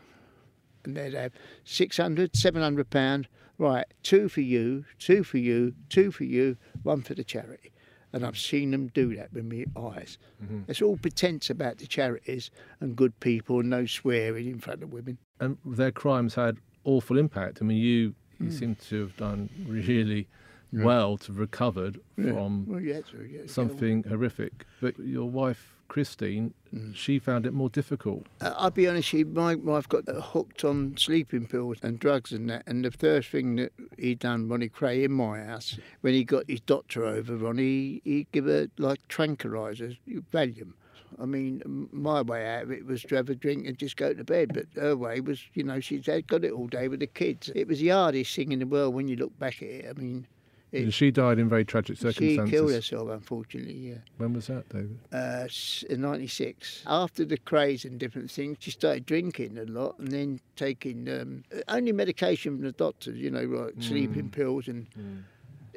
And 0.85 0.97
they'd 0.97 1.15
have 1.15 1.33
600, 1.65 2.35
700 2.35 2.91
pound 2.91 3.29
right, 3.61 3.87
two 4.03 4.29
for 4.29 4.41
you, 4.41 4.85
two 4.99 5.23
for 5.23 5.39
you, 5.39 5.75
two 5.91 6.11
for 6.11 6.25
you, 6.25 6.57
one 6.83 7.03
for 7.03 7.15
the 7.15 7.23
charity. 7.23 7.73
And 8.13 8.25
I've 8.25 8.39
seen 8.39 8.73
them 8.73 8.89
do 8.89 9.15
that 9.17 9.33
with 9.33 9.45
my 9.45 9.67
eyes. 9.81 10.19
Mm-hmm. 10.43 10.63
It's 10.67 10.83
all 10.83 10.97
pretense 10.97 11.49
about 11.49 11.79
the 11.79 11.87
charities 11.87 12.51
and 12.81 12.97
good 12.97 13.19
people 13.21 13.61
and 13.61 13.71
no 13.71 13.87
swearing 13.87 14.49
in 14.49 14.59
front 14.59 14.83
of 14.83 14.93
women. 14.93 15.19
And 15.39 15.59
their 15.65 15.93
crimes 15.93 16.35
had 16.35 16.57
awful 16.85 17.19
impact. 17.19 17.59
I 17.61 17.65
mean, 17.65 17.77
you 17.77 18.15
you 18.41 18.47
mm. 18.47 18.59
seem 18.59 18.75
to 18.89 19.03
have 19.03 19.17
done 19.17 19.51
really 19.67 20.27
well 20.73 21.17
to 21.19 21.27
have 21.33 21.39
recovered 21.39 22.01
Yeah. 22.17 22.33
from 22.33 22.67
Well, 22.67 22.81
yeah, 22.81 23.01
so, 23.11 23.19
yeah, 23.29 23.41
something 23.47 24.03
horrific. 24.05 24.65
But 24.81 24.99
your 24.99 25.29
wife, 25.29 25.75
Christine, 25.89 26.55
Hmm. 26.71 26.93
she 26.93 27.19
found 27.19 27.47
it 27.47 27.53
more 27.53 27.69
difficult. 27.69 28.27
Uh, 28.41 28.55
I'll 28.57 28.71
be 28.71 28.87
honest, 28.87 29.13
you, 29.13 29.27
my 29.27 29.57
wife 29.57 29.89
got 29.89 30.05
hooked 30.09 30.65
on 30.65 30.97
sleeping 30.97 31.47
pills 31.47 31.79
and 31.83 31.99
drugs 31.99 32.31
and 32.33 32.49
that. 32.49 32.63
And 32.67 32.85
the 32.85 32.93
first 32.93 33.29
thing 33.31 33.57
that 33.57 33.73
he 33.99 34.15
done, 34.15 34.49
Ronnie 34.49 34.69
Kray, 34.69 35.03
in 35.05 35.11
my 35.13 35.41
house, 35.43 35.77
when 36.03 36.15
he 36.15 36.23
got 36.23 36.45
his 36.49 36.61
doctor 36.61 37.05
over, 37.05 37.37
Ronnie, 37.37 37.65
he, 37.65 38.03
he 38.05 38.27
give 38.31 38.45
her 38.45 38.69
like 38.79 39.01
tranquilizers, 39.09 39.99
Valium. 40.33 40.75
I 41.21 41.27
mean, 41.27 41.89
my 41.93 42.23
way 42.23 42.47
out 42.47 42.63
of 42.63 42.71
it 42.71 42.87
was 42.87 43.03
to 43.03 43.17
have 43.17 43.29
a 43.29 43.35
drink 43.35 43.67
and 43.67 43.77
just 43.77 43.97
go 43.97 44.15
to 44.15 44.23
bed. 44.23 44.53
But 44.55 44.67
her 44.81 44.97
way 44.97 45.21
was, 45.21 45.43
you 45.55 45.65
know, 45.65 45.81
she's 45.81 46.07
had 46.07 46.29
got 46.29 46.45
it 46.45 46.53
all 46.53 46.69
day 46.69 46.87
with 46.87 47.01
the 47.01 47.09
kids. 47.09 47.51
It 47.57 47.67
was 47.67 47.81
the 47.81 47.89
hardest 47.89 48.35
thing 48.37 48.53
in 48.53 48.61
the 48.61 48.67
world 48.67 48.95
when 48.95 49.09
you 49.09 49.17
look 49.17 49.37
back 49.41 49.61
at 49.61 49.69
it. 49.69 49.87
I 49.91 50.01
mean, 50.01 50.27
It- 50.73 50.93
she 50.93 51.11
died 51.11 51.39
in 51.39 51.49
very 51.49 51.65
tragic 51.65 51.97
circumstances. 51.97 52.49
she 52.49 52.51
killed 52.51 52.71
herself, 52.73 53.11
unfortunately. 53.11 53.73
Yeah. 53.75 53.95
When 54.19 54.33
was 54.33 54.47
that, 54.47 54.69
David? 54.69 54.99
uh, 55.13 55.49
in 55.89 56.01
96. 56.01 56.85
After 56.87 57.25
the 57.25 57.39
Krays 57.39 57.85
and 57.85 57.99
different 57.99 58.31
things, 58.31 58.59
she 58.61 58.71
started 58.71 59.05
drinking 59.05 59.59
a 59.59 59.65
lot 59.65 59.99
and 59.99 60.13
then 60.13 60.41
taking 60.57 61.09
um, 61.09 61.45
only 61.69 61.93
medication 61.93 62.57
from 62.57 62.65
the 62.65 62.73
doctors, 62.73 63.17
you 63.19 63.31
know, 63.31 63.43
like 63.43 63.75
sleeping 63.81 64.31
pills. 64.31 64.69
And 64.69 64.87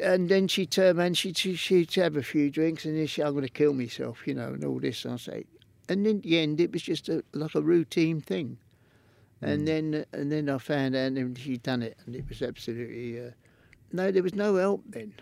and 0.01 0.27
then 0.29 0.47
she 0.47 0.65
turned 0.65 0.99
and 0.99 1.15
she, 1.17 1.33
she, 1.33 1.55
she'd 1.55 1.93
have 1.95 2.15
a 2.15 2.23
few 2.23 2.49
drinks 2.49 2.83
and 2.85 2.97
then 2.97 3.05
she, 3.05 3.21
I'm 3.21 3.33
going 3.33 3.43
to 3.43 3.49
kill 3.49 3.73
myself, 3.73 4.25
you 4.27 4.33
know, 4.33 4.47
and 4.47 4.63
all 4.63 4.79
this. 4.79 5.05
I 5.05 5.17
say. 5.17 5.45
And 5.89 6.05
in 6.07 6.21
the 6.21 6.39
end, 6.39 6.59
it 6.61 6.71
was 6.71 6.81
just 6.81 7.09
a, 7.09 7.23
like 7.33 7.55
a 7.55 7.61
routine 7.61 8.21
thing. 8.21 8.57
And 9.41 9.67
then 9.67 10.05
and 10.13 10.31
then 10.31 10.49
I 10.49 10.57
found 10.57 10.95
out 10.95 11.11
and 11.11 11.37
she'd 11.37 11.63
done 11.63 11.81
it 11.83 11.97
and 12.05 12.15
it 12.15 12.27
was 12.29 12.41
absolutely... 12.41 13.19
Uh, 13.19 13.31
no, 13.93 14.11
there 14.11 14.23
was 14.23 14.33
no 14.33 14.55
help 14.55 14.83
then. 14.87 15.13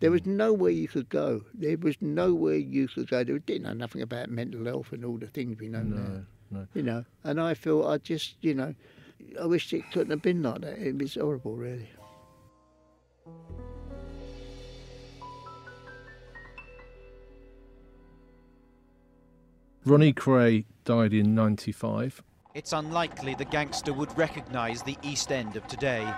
There 0.00 0.10
was 0.10 0.22
hmm. 0.22 0.36
nowhere 0.36 0.72
you 0.72 0.88
could 0.88 1.08
go. 1.08 1.42
There 1.54 1.78
was 1.78 1.96
nowhere 2.02 2.56
you 2.56 2.88
could 2.88 3.08
go. 3.08 3.24
They 3.24 3.38
didn't 3.38 3.62
know 3.62 3.72
nothing 3.72 4.02
about 4.02 4.28
mental 4.28 4.64
health 4.64 4.92
and 4.92 5.04
all 5.04 5.16
the 5.16 5.28
things 5.28 5.58
we 5.58 5.68
know 5.68 5.82
now. 5.82 5.96
No, 5.96 6.24
no. 6.50 6.66
You 6.74 6.82
know, 6.82 7.04
and 7.24 7.40
I 7.40 7.54
feel 7.54 7.86
I 7.86 7.98
just, 7.98 8.34
you 8.40 8.54
know, 8.54 8.74
I 9.40 9.46
wish 9.46 9.72
it 9.72 9.90
couldn't 9.92 10.10
have 10.10 10.22
been 10.22 10.42
like 10.42 10.60
that. 10.60 10.78
It 10.78 10.98
was 10.98 11.14
horrible, 11.14 11.54
really. 11.54 11.88
Ronnie 19.84 20.12
Kray 20.12 20.64
died 20.84 21.12
in 21.12 21.34
95. 21.34 22.20
It's 22.54 22.72
unlikely 22.72 23.34
the 23.36 23.44
gangster 23.44 23.92
would 23.92 24.16
recognise 24.18 24.82
the 24.82 24.96
East 25.02 25.30
End 25.30 25.56
of 25.56 25.66
today. 25.68 26.12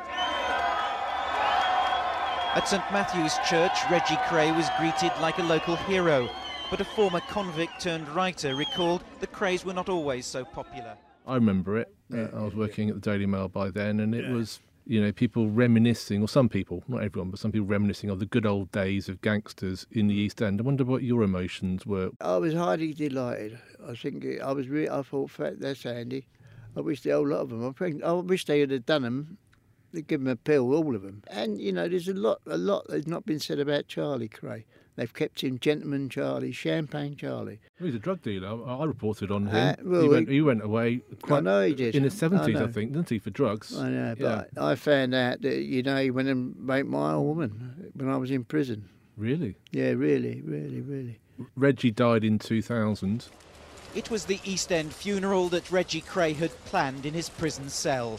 At 2.55 2.67
St 2.67 2.83
Matthew's 2.91 3.37
Church, 3.49 3.79
Reggie 3.91 4.17
Kray 4.27 4.57
was 4.57 4.69
greeted 4.79 5.13
like 5.21 5.39
a 5.39 5.43
local 5.43 5.77
hero, 5.77 6.29
but 6.71 6.81
a 6.81 6.85
former 6.85 7.21
convict 7.21 7.81
turned 7.81 8.09
writer 8.09 8.57
recalled 8.57 9.05
the 9.21 9.27
Krays 9.27 9.65
were 9.65 9.75
not 9.75 9.89
always 9.89 10.25
so 10.27 10.45
popular. 10.45 10.97
I 11.27 11.35
remember 11.35 11.77
it. 11.79 11.95
Uh, 12.13 12.29
I 12.35 12.43
was 12.43 12.55
working 12.55 12.89
at 12.89 12.95
the 12.95 13.01
Daily 13.03 13.27
Mail 13.27 13.49
by 13.49 13.71
then, 13.71 14.01
and 14.01 14.15
it 14.15 14.31
was, 14.31 14.61
you 14.87 15.01
know, 15.01 15.13
people 15.13 15.51
reminiscing, 15.51 16.23
or 16.23 16.27
some 16.27 16.49
people, 16.49 16.83
not 16.89 17.03
everyone, 17.03 17.31
but 17.31 17.39
some 17.39 17.53
people 17.53 17.69
reminiscing 17.69 18.09
of 18.09 18.19
the 18.19 18.27
good 18.27 18.47
old 18.47 18.73
days 18.73 19.11
of 19.11 19.21
gangsters 19.21 19.87
in 19.93 20.09
the 20.09 20.15
East 20.15 20.41
End. 20.41 20.59
I 20.59 20.65
wonder 20.65 20.85
what 20.85 21.03
your 21.03 21.23
emotions 21.23 21.85
were. 21.85 22.11
I 22.21 22.39
was 22.39 22.55
highly 22.55 22.95
delighted. 22.95 23.59
I 23.87 23.95
think 23.95 24.25
it, 24.25 24.41
I 24.41 24.53
was 24.53 24.69
really, 24.69 24.89
I 24.89 25.03
thought, 25.03 25.31
that's 25.37 25.83
handy. 25.83 26.27
I 26.75 26.81
wish 26.81 27.03
the 27.03 27.11
whole 27.11 27.29
lot 27.29 27.41
of 27.41 27.51
them. 27.51 27.69
I, 27.69 27.73
think, 27.73 28.03
I 28.03 28.13
wish 28.13 28.47
they 28.47 28.61
had 28.61 28.87
done 28.87 29.03
them. 29.03 29.39
They 29.93 30.03
give 30.03 30.21
them 30.21 30.29
a 30.29 30.37
pill, 30.37 30.73
all 30.75 30.95
of 30.95 31.03
them. 31.03 31.23
And 31.29 31.61
you 31.61 31.73
know, 31.73 31.89
there's 31.89 32.09
a 32.09 32.15
lot, 32.15 32.41
a 32.47 32.59
lot 32.59 32.87
that's 32.89 33.07
not 33.07 33.25
been 33.25 33.41
said 33.41 33.59
about 33.59 33.89
Charlie 33.89 34.29
Kray. 34.29 34.65
They've 34.97 35.15
kept 35.15 35.43
him 35.43 35.61
Gentleman 35.61 36.09
Charlie, 36.09 36.51
Champagne 36.51 37.15
Charlie. 37.17 37.61
Well, 37.79 37.87
he's 37.87 37.95
a 37.95 38.01
drug 38.01 38.21
dealer. 38.21 38.49
I, 38.49 38.79
I 38.79 38.85
reported 38.85 39.31
on 39.31 39.47
him. 39.47 39.55
Uh, 39.57 39.75
well, 39.85 40.03
he, 40.03 40.09
went, 40.09 40.29
he- 40.29 40.35
he 40.35 40.41
went 40.43 40.63
away 40.63 41.03
quite 41.23 41.39
I 41.39 41.41
know 41.41 41.65
he 41.65 41.73
did. 41.75 41.95
in 41.95 42.03
the 42.03 42.11
seventies, 42.11 42.57
I, 42.57 42.61
know. 42.67 42.67
think, 42.73 42.93
didn't 42.93 43.09
he, 43.09 43.19
for 43.21 43.31
drugs? 43.31 43.77
I 43.79 43.91
know, 43.91 44.15
Yeah. 44.19 44.45
but 44.53 44.63
I 44.63 44.75
found 44.75 45.15
out 45.15 45.41
that 45.43 45.63
you 45.63 45.83
know 45.85 46.03
he 46.03 46.11
went 46.11 46.29
and 46.29 46.55
raped 46.69 46.89
my 46.89 47.13
old 47.13 47.29
woman 47.29 47.93
when 47.95 48.09
I 48.11 48.17
was 48.17 48.31
in 48.33 48.45
prison. 48.45 48.89
Really? 49.17 49.57
Yeah, 49.71 49.91
really, 49.93 50.43
really, 50.43 50.81
really. 50.81 51.19
Reggie 51.57 51.93
died 51.93 52.25
in 52.25 52.39
2000. 52.41 53.27
It 53.95 54.11
was 54.11 54.25
the 54.27 54.41
East 54.45 54.71
End 54.73 54.93
funeral 54.93 55.49
that 55.51 55.71
Reggie 55.71 56.03
Kray 56.03 56.35
had 56.35 56.51
planned 56.67 57.07
in 57.07 57.15
his 57.15 57.29
prison 57.29 57.69
cell. 57.69 58.19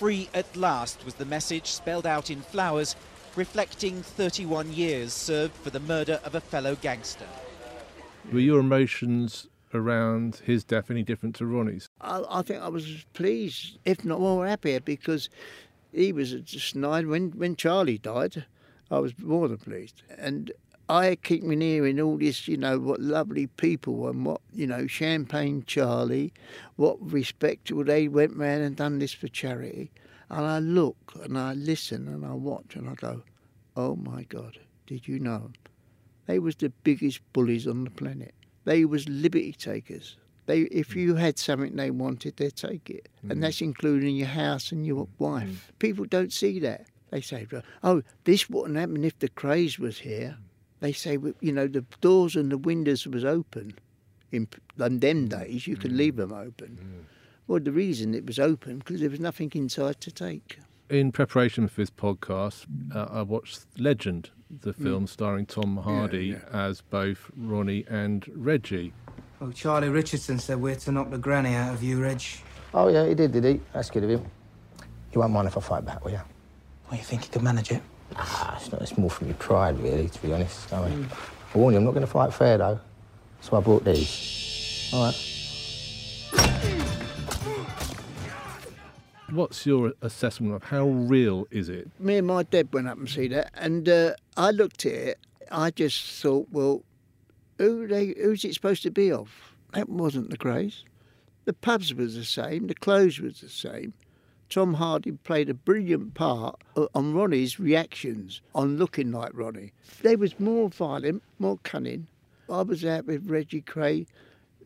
Free 0.00 0.30
at 0.32 0.56
last 0.56 1.04
was 1.04 1.16
the 1.16 1.26
message 1.26 1.66
spelled 1.66 2.06
out 2.06 2.30
in 2.30 2.40
flowers, 2.40 2.96
reflecting 3.36 4.00
31 4.02 4.72
years 4.72 5.12
served 5.12 5.52
for 5.56 5.68
the 5.68 5.78
murder 5.78 6.18
of 6.24 6.34
a 6.34 6.40
fellow 6.40 6.74
gangster. 6.74 7.26
Were 8.32 8.40
your 8.40 8.60
emotions 8.60 9.46
around 9.74 10.36
his 10.36 10.64
death 10.64 10.90
any 10.90 11.02
different 11.02 11.36
to 11.36 11.44
Ronnie's? 11.44 11.90
I, 12.00 12.24
I 12.30 12.40
think 12.40 12.62
I 12.62 12.68
was 12.68 13.04
pleased, 13.12 13.76
if 13.84 14.02
not 14.02 14.20
more 14.20 14.46
happier, 14.46 14.80
because 14.80 15.28
he 15.92 16.14
was 16.14 16.32
just 16.32 16.74
nine. 16.74 17.10
When 17.10 17.32
when 17.32 17.54
Charlie 17.54 17.98
died, 17.98 18.46
I 18.90 19.00
was 19.00 19.12
more 19.18 19.48
than 19.48 19.58
pleased, 19.58 20.02
and 20.16 20.50
I 20.90 21.14
keep 21.14 21.44
me 21.44 21.56
hearing 21.56 22.00
all 22.00 22.18
this, 22.18 22.48
you 22.48 22.56
know, 22.56 22.80
what 22.80 23.00
lovely 23.00 23.46
people 23.46 24.08
and 24.08 24.26
what 24.26 24.40
you 24.52 24.66
know, 24.66 24.88
Champagne 24.88 25.62
Charlie, 25.64 26.32
what 26.74 26.98
respectable 27.00 27.84
they 27.84 28.08
went 28.08 28.36
round 28.36 28.62
and 28.62 28.74
done 28.74 28.98
this 28.98 29.12
for 29.12 29.28
charity, 29.28 29.92
and 30.30 30.44
I 30.44 30.58
look 30.58 31.12
and 31.22 31.38
I 31.38 31.52
listen 31.52 32.08
and 32.08 32.26
I 32.26 32.32
watch 32.32 32.74
and 32.74 32.88
I 32.88 32.94
go, 32.94 33.22
oh 33.76 33.94
my 33.94 34.24
God, 34.24 34.58
did 34.88 35.06
you 35.06 35.20
know? 35.20 35.52
They 36.26 36.40
was 36.40 36.56
the 36.56 36.70
biggest 36.82 37.20
bullies 37.32 37.68
on 37.68 37.84
the 37.84 37.90
planet. 37.90 38.34
They 38.64 38.84
was 38.84 39.08
liberty 39.08 39.52
takers. 39.52 40.16
They, 40.46 40.62
if 40.62 40.90
mm. 40.90 40.96
you 40.96 41.14
had 41.14 41.38
something 41.38 41.76
they 41.76 41.92
wanted, 41.92 42.36
they'd 42.36 42.56
take 42.56 42.90
it, 42.90 43.08
and 43.22 43.38
mm. 43.38 43.40
that's 43.42 43.60
including 43.60 44.16
your 44.16 44.26
house 44.26 44.72
and 44.72 44.84
your 44.84 45.06
mm. 45.06 45.08
wife. 45.18 45.72
People 45.78 46.04
don't 46.04 46.32
see 46.32 46.58
that. 46.60 46.86
They 47.10 47.20
say, 47.20 47.46
"Oh, 47.84 48.02
this 48.24 48.50
wouldn't 48.50 48.76
happen 48.76 49.04
if 49.04 49.18
the 49.20 49.28
Krays 49.28 49.78
was 49.78 50.00
here." 50.00 50.36
They 50.80 50.92
say, 50.92 51.18
"You 51.40 51.52
know, 51.52 51.66
the 51.66 51.84
doors 52.00 52.36
and 52.36 52.50
the 52.50 52.58
windows 52.58 53.06
was 53.06 53.24
open. 53.24 53.74
In, 54.32 54.48
in 54.78 55.00
them 55.00 55.28
mm. 55.28 55.28
days, 55.28 55.66
you 55.66 55.76
could 55.76 55.92
mm. 55.92 55.96
leave 55.96 56.16
them 56.16 56.32
open." 56.32 56.78
Mm. 56.80 57.04
Well, 57.46 57.60
the 57.60 57.72
reason 57.72 58.14
it 58.14 58.26
was 58.26 58.38
open 58.38 58.78
because 58.78 59.00
there 59.00 59.10
was 59.10 59.20
nothing 59.20 59.50
inside 59.54 60.00
to 60.02 60.10
take. 60.10 60.58
In 60.88 61.12
preparation 61.12 61.68
for 61.68 61.80
this 61.80 61.90
podcast, 61.90 62.66
uh, 62.94 63.06
I 63.10 63.22
watched 63.22 63.66
Legend, 63.78 64.30
the 64.60 64.72
film 64.72 65.06
starring 65.06 65.46
Tom 65.46 65.76
Hardy 65.76 66.36
as 66.52 66.80
both 66.80 67.30
Ronnie 67.36 67.84
and 67.88 68.28
Reggie. 68.34 68.92
Well, 69.40 69.52
Charlie 69.52 69.88
Richardson 69.88 70.38
said 70.38 70.60
we're 70.60 70.74
to 70.74 70.92
knock 70.92 71.10
the 71.10 71.18
granny 71.18 71.54
out 71.54 71.74
of 71.74 71.82
you, 71.82 72.00
Reg. 72.00 72.22
Oh, 72.74 72.88
yeah, 72.88 73.06
he 73.06 73.14
did, 73.14 73.32
did 73.32 73.44
he? 73.44 73.60
That's 73.72 73.90
good 73.90 74.04
of 74.04 74.10
him. 74.10 74.24
You 75.12 75.20
won't 75.20 75.32
mind 75.32 75.48
if 75.48 75.56
I 75.56 75.60
fight 75.60 75.84
back, 75.84 76.04
will 76.04 76.12
you? 76.12 76.20
Well, 76.88 76.98
you 76.98 77.04
think 77.04 77.24
you 77.24 77.30
could 77.30 77.42
manage 77.42 77.70
it? 77.70 77.82
Ah, 78.16 78.56
it's, 78.56 78.70
not, 78.72 78.82
it's 78.82 78.96
more 78.98 79.10
from 79.10 79.28
your 79.28 79.36
pride, 79.36 79.78
really, 79.80 80.08
to 80.08 80.22
be 80.22 80.32
honest. 80.32 80.72
I, 80.72 80.88
mean, 80.88 81.08
I 81.54 81.58
warn 81.58 81.74
you, 81.74 81.78
I'm 81.78 81.84
not 81.84 81.92
going 81.92 82.06
to 82.06 82.10
fight 82.10 82.32
fair, 82.34 82.58
though. 82.58 82.80
That's 83.36 83.50
why 83.50 83.58
I 83.58 83.62
brought 83.62 83.84
these. 83.84 84.90
All 84.92 85.04
right. 85.04 85.26
What's 89.30 89.64
your 89.64 89.92
assessment 90.02 90.54
of 90.54 90.64
how 90.64 90.88
real 90.88 91.46
is 91.52 91.68
it? 91.68 91.88
me 92.00 92.16
and 92.16 92.26
my 92.26 92.42
dad 92.42 92.72
went 92.72 92.88
up 92.88 92.98
and 92.98 93.08
see 93.08 93.28
that, 93.28 93.52
and 93.54 93.88
uh, 93.88 94.14
I 94.36 94.50
looked 94.50 94.84
at 94.86 94.92
it. 94.92 95.18
I 95.52 95.70
just 95.70 96.04
thought, 96.20 96.48
well, 96.50 96.82
who 97.58 97.86
they, 97.86 98.14
who's 98.20 98.44
it 98.44 98.54
supposed 98.54 98.82
to 98.82 98.90
be 98.90 99.12
of? 99.12 99.30
That 99.72 99.88
wasn't 99.88 100.30
the 100.30 100.38
Krays. 100.38 100.82
The 101.44 101.52
pubs 101.52 101.94
was 101.94 102.16
the 102.16 102.24
same. 102.24 102.66
The 102.66 102.74
clothes 102.74 103.20
was 103.20 103.40
the 103.40 103.48
same. 103.48 103.94
Tom 104.50 104.74
Hardy 104.74 105.12
played 105.12 105.48
a 105.48 105.54
brilliant 105.54 106.14
part 106.14 106.60
on 106.94 107.14
Ronnie's 107.14 107.58
reactions 107.60 108.40
on 108.54 108.76
looking 108.76 109.12
like 109.12 109.30
Ronnie. 109.32 109.72
They 110.02 110.16
was 110.16 110.38
more 110.40 110.68
violent, 110.68 111.22
more 111.38 111.58
cunning. 111.62 112.08
I 112.50 112.62
was 112.62 112.84
out 112.84 113.06
with 113.06 113.30
Reggie 113.30 113.62
Kray 113.62 114.06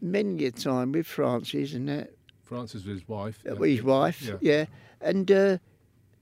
many 0.01 0.45
a 0.47 0.51
time 0.51 0.93
with 0.93 1.07
Frances 1.07 1.75
and 1.75 1.89
that, 1.89 2.11
Frances 2.43 2.85
was 2.87 3.01
his 3.01 3.09
wife. 3.09 3.39
uh, 3.49 3.55
his 3.57 3.83
wife, 3.83 4.23
Yeah. 4.23 4.37
yeah. 4.41 4.65
And 5.01 5.31
uh, 5.31 5.59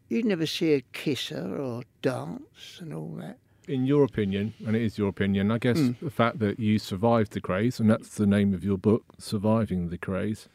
you'd 0.08 0.24
never 0.24 0.46
see 0.46 0.72
her 0.74 0.80
kiss 0.92 1.28
her 1.28 1.56
or 1.56 1.82
dance 2.02 2.78
and 2.80 2.92
all 2.92 3.14
that. 3.20 3.38
In 3.68 3.86
your 3.86 4.02
opinion, 4.02 4.54
and 4.66 4.74
it 4.74 4.82
is 4.82 4.98
your 4.98 5.08
opinion, 5.08 5.52
I 5.52 5.58
guess 5.58 5.78
the 6.00 6.10
fact 6.10 6.40
that 6.40 6.58
you 6.58 6.80
survived 6.80 7.32
the 7.32 7.40
Krays, 7.40 7.78
and 7.78 7.88
that's 7.88 8.16
the 8.16 8.26
name 8.26 8.52
of 8.54 8.64
your 8.64 8.76
book, 8.76 9.04
Surviving 9.18 9.88
the 9.88 9.98
Krays, 9.98 10.48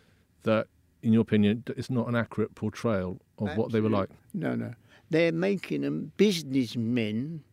that 0.44 0.68
in 1.04 1.14
your 1.14 1.22
opinion, 1.22 1.64
it's 1.76 1.90
not 1.90 2.08
an 2.08 2.16
accurate 2.16 2.56
portrayal 2.56 3.20
of 3.38 3.56
what 3.56 3.72
they 3.72 3.82
were 3.82 3.90
like. 3.90 4.10
No, 4.34 4.56
no. 4.56 4.74
they're 5.10 5.32
making 5.32 5.82
them 5.82 6.12
businessmen, 6.18 7.44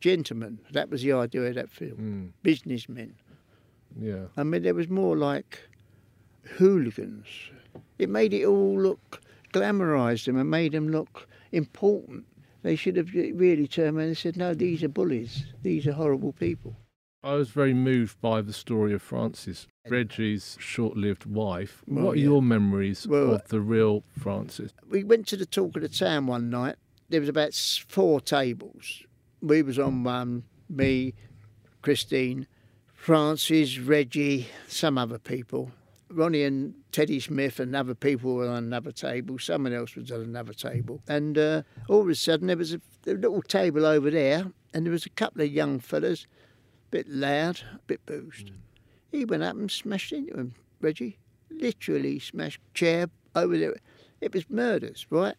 gentlemen. 0.00 0.58
That 0.72 0.90
was 0.90 1.02
the 1.02 1.12
idea 1.12 1.42
of 1.42 1.54
that 1.54 1.70
film. 1.70 1.98
Mm. 1.98 2.32
Businessmen. 2.42 3.14
Yeah. 3.98 4.26
I 4.36 4.44
mean, 4.44 4.62
there 4.62 4.74
was 4.74 4.88
more 4.88 5.16
like 5.16 5.58
hooligans. 6.44 7.26
It 7.98 8.08
made 8.08 8.32
it 8.32 8.44
all 8.44 8.80
look 8.80 9.20
glamorised 9.52 10.26
them 10.26 10.36
and 10.38 10.50
made 10.50 10.72
them 10.72 10.88
look 10.88 11.28
important. 11.52 12.24
They 12.62 12.76
should 12.76 12.96
have 12.96 13.12
really 13.14 13.66
turned 13.66 13.96
around 13.96 14.08
and 14.08 14.18
said, 14.18 14.36
"No, 14.36 14.54
these 14.54 14.84
are 14.84 14.88
bullies. 14.88 15.44
These 15.62 15.86
are 15.86 15.92
horrible 15.92 16.32
people." 16.32 16.76
I 17.22 17.34
was 17.34 17.50
very 17.50 17.74
moved 17.74 18.20
by 18.20 18.42
the 18.42 18.52
story 18.52 18.92
of 18.92 19.02
Frances, 19.02 19.66
Reggie's 19.88 20.56
short-lived 20.60 21.24
wife. 21.26 21.82
Well, 21.86 22.06
what 22.06 22.12
are 22.12 22.18
yeah. 22.18 22.24
your 22.24 22.42
memories 22.42 23.06
Well, 23.06 23.34
of 23.34 23.48
the 23.48 23.60
real 23.60 24.04
Frances? 24.18 24.72
we 24.88 25.04
went 25.04 25.26
to 25.28 25.36
the 25.36 25.46
talk 25.46 25.76
of 25.76 25.82
the 25.82 25.88
town 25.88 26.26
one 26.26 26.50
night. 26.50 26.76
There 27.08 27.20
was 27.20 27.28
about 27.28 27.54
four 27.54 28.20
tables. 28.20 29.02
We 29.40 29.62
was 29.62 29.78
on 29.78 30.04
one, 30.04 30.44
me, 30.68 31.14
Christine, 31.82 32.46
Frances, 32.94 33.78
Reggie, 33.80 34.48
some 34.68 34.98
other 34.98 35.18
people. 35.18 35.72
Ronnie 36.10 36.42
and 36.42 36.74
Teddy 36.92 37.20
Smith 37.20 37.58
and 37.58 37.74
other 37.74 37.94
people 37.94 38.34
were 38.34 38.48
on 38.48 38.64
another 38.64 38.92
table. 38.92 39.38
Someone 39.38 39.72
else 39.72 39.94
was 39.94 40.10
on 40.10 40.20
another 40.20 40.52
table. 40.52 41.00
And 41.08 41.38
uh, 41.38 41.62
all 41.88 42.02
of 42.02 42.08
a 42.08 42.14
sudden 42.14 42.48
there 42.48 42.56
was 42.56 42.74
a, 42.74 42.80
a 43.06 43.12
little 43.14 43.42
table 43.42 43.86
over 43.86 44.10
there 44.10 44.46
and 44.74 44.84
there 44.84 44.92
was 44.92 45.06
a 45.06 45.10
couple 45.10 45.42
of 45.42 45.50
young 45.50 45.78
fellas, 45.80 46.24
a 46.24 46.90
bit 46.90 47.08
loud, 47.08 47.62
a 47.74 47.78
bit 47.86 48.04
boozed. 48.06 48.50
He 49.10 49.24
went 49.24 49.42
up 49.42 49.56
and 49.56 49.70
smashed 49.70 50.12
into 50.12 50.34
him, 50.34 50.54
Reggie. 50.80 51.18
Literally 51.50 52.18
smashed 52.18 52.60
chair 52.74 53.08
over 53.34 53.58
there. 53.58 53.74
It 54.20 54.32
was 54.32 54.48
murders, 54.48 55.06
right? 55.10 55.34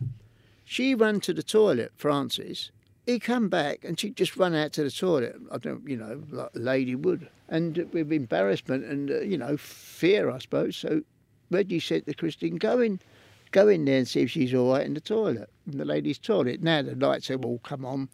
She 0.65 0.95
ran 0.95 1.19
to 1.21 1.33
the 1.33 1.43
toilet, 1.43 1.91
Frances. 1.95 2.71
He 3.05 3.19
come 3.19 3.49
back 3.49 3.83
and 3.83 3.99
she 3.99 4.11
just 4.11 4.37
run 4.37 4.53
out 4.53 4.73
to 4.73 4.83
the 4.83 4.91
toilet. 4.91 5.35
I 5.51 5.57
don't, 5.57 5.87
you 5.87 5.97
know, 5.97 6.21
like 6.29 6.49
a 6.55 6.59
lady 6.59 6.95
would. 6.95 7.29
And 7.49 7.89
with 7.91 8.11
embarrassment 8.11 8.85
and, 8.85 9.11
uh, 9.11 9.21
you 9.21 9.37
know, 9.37 9.57
fear, 9.57 10.29
I 10.29 10.37
suppose. 10.39 10.77
So 10.77 11.01
Reggie 11.49 11.79
said 11.79 12.05
to 12.05 12.13
Christine, 12.13 12.57
go 12.57 12.79
in, 12.79 12.99
go 13.51 13.67
in 13.67 13.85
there 13.85 13.97
and 13.97 14.07
see 14.07 14.21
if 14.21 14.31
she's 14.31 14.53
all 14.53 14.71
right 14.71 14.85
in 14.85 14.93
the 14.93 15.01
toilet, 15.01 15.49
in 15.69 15.77
the 15.77 15.85
ladies' 15.85 16.19
toilet. 16.19 16.61
Now 16.61 16.81
the 16.81 16.95
lights 16.95 17.27
have 17.29 17.43
all 17.43 17.59
come 17.59 17.85
on. 17.85 18.09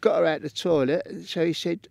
Got 0.00 0.20
her 0.20 0.26
out 0.26 0.42
the 0.42 0.50
toilet. 0.50 1.26
So 1.26 1.46
he 1.46 1.52
said, 1.52 1.88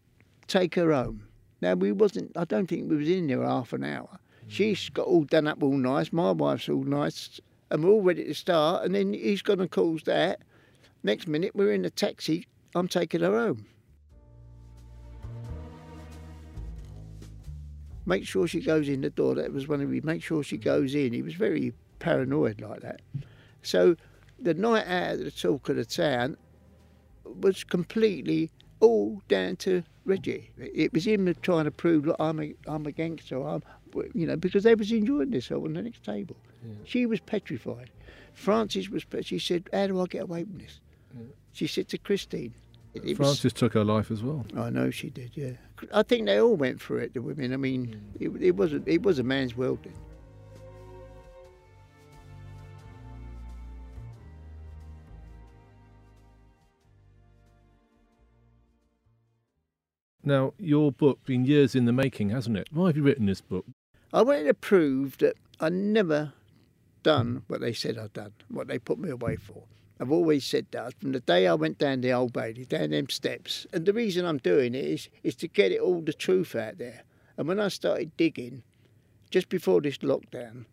take 0.48 0.76
her 0.76 0.92
home. 0.92 1.28
Now 1.66 1.74
we 1.74 1.92
wasn't, 1.92 2.32
I 2.38 2.46
don't 2.46 2.68
think 2.68 2.92
we 2.92 2.96
was 2.96 3.10
in 3.10 3.26
there 3.26 3.42
half 3.42 3.74
an 3.74 3.84
hour. 3.84 4.20
She's 4.48 4.88
hmm. 4.88 4.94
got 4.94 5.08
all 5.08 5.24
done 5.24 5.48
up 5.48 5.64
all 5.64 5.76
nice. 5.76 6.14
My 6.14 6.30
wife's 6.30 6.70
all 6.70 6.84
nice. 6.84 7.42
And 7.72 7.84
we're 7.84 7.90
all 7.90 8.04
ready 8.04 8.24
to 8.24 8.36
start. 8.36 8.86
And 8.86 8.94
then 8.94 9.14
he's 9.14 9.42
gone 9.42 9.60
and 9.60 9.72
calls 9.72 10.04
that. 10.04 10.44
Next 11.02 11.28
minute, 11.28 11.56
we're 11.56 11.74
in 11.74 11.84
a 11.84 11.90
taxi. 11.90 12.46
I'm 12.76 12.88
taking 12.88 13.22
her 13.22 13.32
home. 13.32 13.66
Make 18.06 18.28
sure 18.28 18.48
she 18.48 18.62
goes 18.62 18.88
in 18.88 19.02
the 19.02 19.10
door. 19.10 19.34
That 19.34 19.52
was 19.52 19.68
one 19.68 19.82
of 19.82 19.90
his. 19.90 20.04
Make 20.04 20.22
sure 20.22 20.44
she 20.44 20.58
goes 20.58 20.94
in. 20.94 21.14
He 21.14 21.24
was 21.24 21.34
very 21.34 21.74
paranoid 21.98 22.62
like 22.62 22.82
that. 22.82 23.02
So 23.64 23.96
the 24.38 24.54
night 24.54 24.86
out 24.86 25.14
of 25.14 25.20
the 25.22 25.32
talk 25.32 25.68
of 25.70 25.78
the 25.78 25.86
town 25.86 26.38
was 27.24 27.64
completely 27.64 28.52
all 28.80 29.24
down 29.28 29.56
to 29.56 29.82
Reggie. 30.06 30.52
It 30.58 30.94
was 30.94 31.06
him 31.06 31.34
trying 31.42 31.66
to 31.66 31.72
prove, 31.72 32.06
look, 32.06 32.16
I'm 32.20 32.40
a, 32.40 32.54
I'm 32.68 32.86
a 32.86 32.92
gangster. 32.92 33.42
I'm, 33.42 33.64
you 34.14 34.28
know, 34.28 34.36
because 34.36 34.64
they 34.64 34.76
was 34.76 34.92
enjoying 34.92 35.32
this 35.32 35.52
on 35.52 35.74
the 35.74 35.82
next 35.82 36.04
table. 36.04 36.36
She 36.84 37.06
was 37.06 37.20
petrified. 37.20 37.90
Frances 38.34 38.90
was. 38.90 39.06
She 39.22 39.40
said, 39.40 39.70
"How 39.72 39.88
do 39.88 40.02
I 40.02 40.06
get 40.06 40.24
away 40.24 40.44
from 40.44 40.58
this?" 40.58 40.80
She 41.54 41.68
said 41.68 41.88
to 41.90 41.98
Christine. 41.98 42.54
It, 42.94 43.06
it 43.06 43.20
was- 43.20 43.40
took 43.42 43.74
her 43.74 43.84
life 43.84 44.10
as 44.12 44.24
well. 44.24 44.46
I 44.56 44.70
know 44.70 44.90
she 44.90 45.10
did. 45.10 45.32
Yeah, 45.36 45.52
I 45.94 46.04
think 46.04 46.26
they 46.26 46.40
all 46.40 46.56
went 46.56 46.82
through 46.82 47.00
it. 47.00 47.14
The 47.14 47.22
women. 47.22 47.54
I 47.54 47.58
mean, 47.58 48.02
mm. 48.18 48.22
it, 48.22 48.42
it 48.42 48.56
was 48.56 48.74
a, 48.74 48.82
it 48.86 49.04
was 49.04 49.20
a 49.20 49.24
man's 49.24 49.56
world 49.56 49.80
then. 49.84 49.94
Now, 60.28 60.54
your 60.58 60.92
book 60.92 61.24
been 61.24 61.46
years 61.46 61.76
in 61.76 61.86
the 61.86 61.94
making, 61.94 62.32
hasn't 62.32 62.58
it? 62.58 62.68
Why 62.72 62.88
have 62.88 62.98
you 62.98 63.04
written 63.04 63.28
this 63.28 63.42
book? 63.42 63.66
I 64.12 64.24
wanted 64.24 64.46
to 64.46 64.56
prove 64.56 65.20
that 65.20 65.36
I 65.60 65.70
never 65.70 66.34
done 67.04 67.44
what 67.48 67.62
they 67.62 67.74
said 67.74 68.00
I'd 68.00 68.14
done, 68.14 68.34
what 68.50 68.68
they 68.68 68.80
put 68.80 68.98
me 68.98 69.12
away 69.12 69.36
for. 69.36 69.66
I've 70.00 70.12
always 70.12 70.44
said 70.44 70.66
that 70.72 71.00
from 71.00 71.12
the 71.12 71.20
day 71.20 71.46
I 71.46 71.54
went 71.54 71.78
down 71.78 72.02
the 72.02 72.12
old 72.12 72.34
Bailey, 72.34 72.66
down 72.66 72.90
them 72.90 73.08
steps. 73.08 73.68
And 73.72 73.86
the 73.86 73.94
reason 73.94 74.26
I'm 74.26 74.40
doing 74.40 74.74
it 74.74 74.84
is, 74.84 75.10
is 75.22 75.36
to 75.36 75.48
get 75.48 75.72
it 75.72 75.80
all 75.80 76.02
the 76.02 76.12
truth 76.12 76.56
out 76.56 76.80
there. 76.80 77.04
And 77.38 77.48
when 77.48 77.60
I 77.60 77.68
started 77.68 78.18
digging, 78.18 78.64
just 79.30 79.48
before 79.48 79.80
this 79.80 80.00
lockdown, 80.00 80.66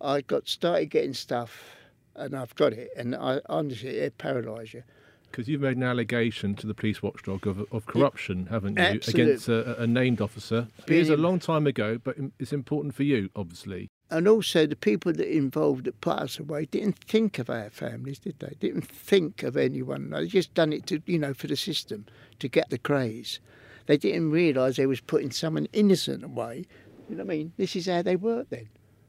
I 0.00 0.20
got 0.20 0.48
started 0.48 0.90
getting 0.90 1.14
stuff, 1.14 1.74
and 2.14 2.36
I've 2.36 2.54
got 2.54 2.72
it. 2.72 2.90
And 2.96 3.16
I 3.16 3.40
honestly, 3.46 3.88
it 3.88 4.18
paralysed 4.18 4.74
you. 4.74 4.84
Because 5.34 5.48
you've 5.48 5.62
made 5.62 5.76
an 5.76 5.82
allegation 5.82 6.54
to 6.54 6.66
the 6.68 6.74
police 6.74 7.02
watchdog 7.02 7.44
of, 7.44 7.66
of 7.72 7.86
corruption, 7.86 8.46
haven't 8.46 8.78
you, 8.78 8.84
Absolute. 8.84 9.20
against 9.20 9.48
a, 9.48 9.82
a 9.82 9.84
named 9.84 10.20
officer. 10.20 10.68
It 10.86 10.96
was 10.96 11.10
a 11.10 11.16
long 11.16 11.40
time 11.40 11.66
ago, 11.66 11.98
but 11.98 12.14
it's 12.38 12.52
important 12.52 12.94
for 12.94 13.02
you, 13.02 13.30
obviously. 13.34 13.90
And 14.12 14.28
also, 14.28 14.64
the 14.64 14.76
people 14.76 15.12
that 15.12 15.36
involved 15.36 15.86
that 15.86 16.00
put 16.00 16.20
us 16.20 16.38
away 16.38 16.66
didn't 16.66 16.98
think 16.98 17.40
of 17.40 17.50
our 17.50 17.68
families, 17.68 18.20
did 18.20 18.38
they? 18.38 18.54
Didn't 18.60 18.86
think 18.86 19.42
of 19.42 19.56
anyone. 19.56 20.10
They 20.10 20.28
just 20.28 20.54
done 20.54 20.72
it 20.72 20.86
to, 20.86 21.02
you 21.04 21.18
know, 21.18 21.34
for 21.34 21.48
the 21.48 21.56
system 21.56 22.06
to 22.38 22.46
get 22.46 22.70
the 22.70 22.78
Krays. 22.78 23.40
They 23.86 23.96
didn't 23.96 24.30
realise 24.30 24.76
they 24.76 24.86
was 24.86 25.00
putting 25.00 25.32
someone 25.32 25.66
innocent 25.72 26.22
away. 26.22 26.64
You 27.08 27.16
know 27.16 27.24
what 27.24 27.32
I 27.32 27.36
mean? 27.38 27.52
This 27.56 27.74
is 27.74 27.86
how 27.86 28.02
they 28.02 28.14
work 28.14 28.50
then. 28.50 28.68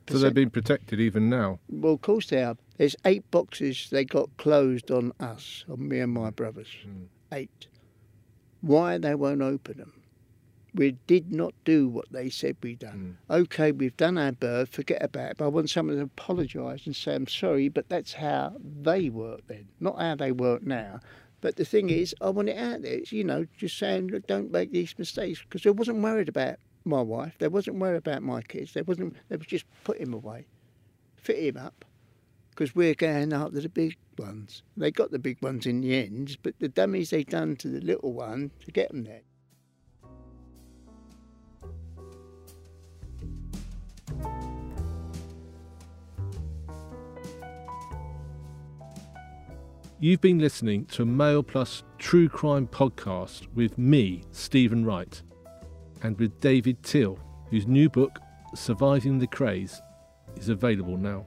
So 0.09 0.17
they're 0.17 0.31
being 0.31 0.49
protected 0.49 0.99
even 0.99 1.29
now. 1.29 1.59
Well, 1.69 1.93
of 1.93 2.01
course 2.01 2.27
they 2.27 2.41
are. 2.41 2.57
There's 2.77 2.95
eight 3.05 3.29
boxes 3.31 3.89
they 3.89 4.03
got 4.03 4.35
closed 4.37 4.91
on 4.91 5.13
us, 5.19 5.63
on 5.69 5.87
me 5.87 5.99
and 5.99 6.13
my 6.13 6.29
brothers. 6.29 6.67
Hmm. 6.83 7.03
Eight. 7.31 7.67
Why 8.61 8.97
they 8.97 9.15
won't 9.15 9.41
open 9.41 9.77
them? 9.77 9.93
We 10.73 10.97
did 11.07 11.31
not 11.31 11.53
do 11.63 11.87
what 11.87 12.11
they 12.11 12.29
said 12.29 12.57
we 12.61 12.75
done. 12.75 13.15
Hmm. 13.29 13.33
Okay, 13.33 13.71
we've 13.71 13.95
done 13.95 14.17
our 14.17 14.33
birth, 14.33 14.69
forget 14.69 15.01
about 15.01 15.31
it. 15.31 15.37
But 15.37 15.45
I 15.45 15.49
want 15.49 15.69
someone 15.69 15.95
to 15.95 16.03
apologise 16.03 16.85
and 16.85 16.95
say, 16.95 17.15
I'm 17.15 17.27
sorry, 17.27 17.69
but 17.69 17.87
that's 17.87 18.13
how 18.13 18.55
they 18.81 19.09
work 19.09 19.41
then, 19.47 19.67
not 19.79 19.97
how 19.99 20.15
they 20.15 20.33
work 20.33 20.63
now. 20.63 20.99
But 21.39 21.55
the 21.55 21.65
thing 21.65 21.89
is, 21.89 22.13
I 22.21 22.29
want 22.29 22.49
it 22.49 22.57
out 22.57 22.81
there. 22.81 22.93
It's, 22.93 23.11
you 23.11 23.23
know, 23.23 23.45
just 23.57 23.77
saying, 23.77 24.07
look, 24.07 24.27
don't 24.27 24.51
make 24.51 24.71
these 24.71 24.95
mistakes. 24.97 25.41
Because 25.41 25.65
I 25.65 25.69
wasn't 25.69 26.01
worried 26.01 26.27
about 26.27 26.55
my 26.85 27.01
wife. 27.01 27.35
They 27.39 27.47
wasn't 27.47 27.77
worried 27.77 27.97
about 27.97 28.23
my 28.23 28.41
kids. 28.41 28.73
They 28.73 28.81
wasn't. 28.81 29.15
They 29.29 29.37
was 29.37 29.47
just 29.47 29.65
put 29.83 29.97
him 29.99 30.13
away, 30.13 30.47
fit 31.15 31.37
him 31.37 31.57
up, 31.57 31.85
because 32.55 32.73
we're 32.73 32.95
going 32.95 33.33
after 33.33 33.59
the 33.59 33.69
big 33.69 33.97
ones. 34.17 34.63
They 34.77 34.89
got 34.89 35.11
the 35.11 35.19
big 35.19 35.41
ones 35.41 35.65
in 35.65 35.81
the 35.81 35.95
end, 35.95 36.37
but 36.41 36.57
the 36.59 36.69
dummies 36.69 37.09
they 37.09 37.23
done 37.23 37.57
to 37.57 37.67
the 37.67 37.81
little 37.81 38.13
one 38.13 38.51
to 38.65 38.71
get 38.71 38.89
them 38.89 39.03
there. 39.03 39.21
You've 49.99 50.21
been 50.21 50.39
listening 50.39 50.85
to 50.87 51.01
a 51.01 51.05
Mail 51.05 51.41
Plus 51.41 51.83
True 51.97 52.29
Crime 52.29 52.67
podcast 52.67 53.47
with 53.55 53.77
me, 53.77 54.23
Stephen 54.31 54.85
Wright, 54.85 55.21
and 56.03 56.17
with 56.19 56.39
David 56.39 56.83
Teale, 56.83 57.19
whose 57.49 57.65
new 57.67 57.89
book, 57.89 58.19
Surviving 58.53 59.19
the 59.19 59.27
Krays, 59.27 59.81
is 60.37 60.49
available 60.49 60.97
now. 60.97 61.25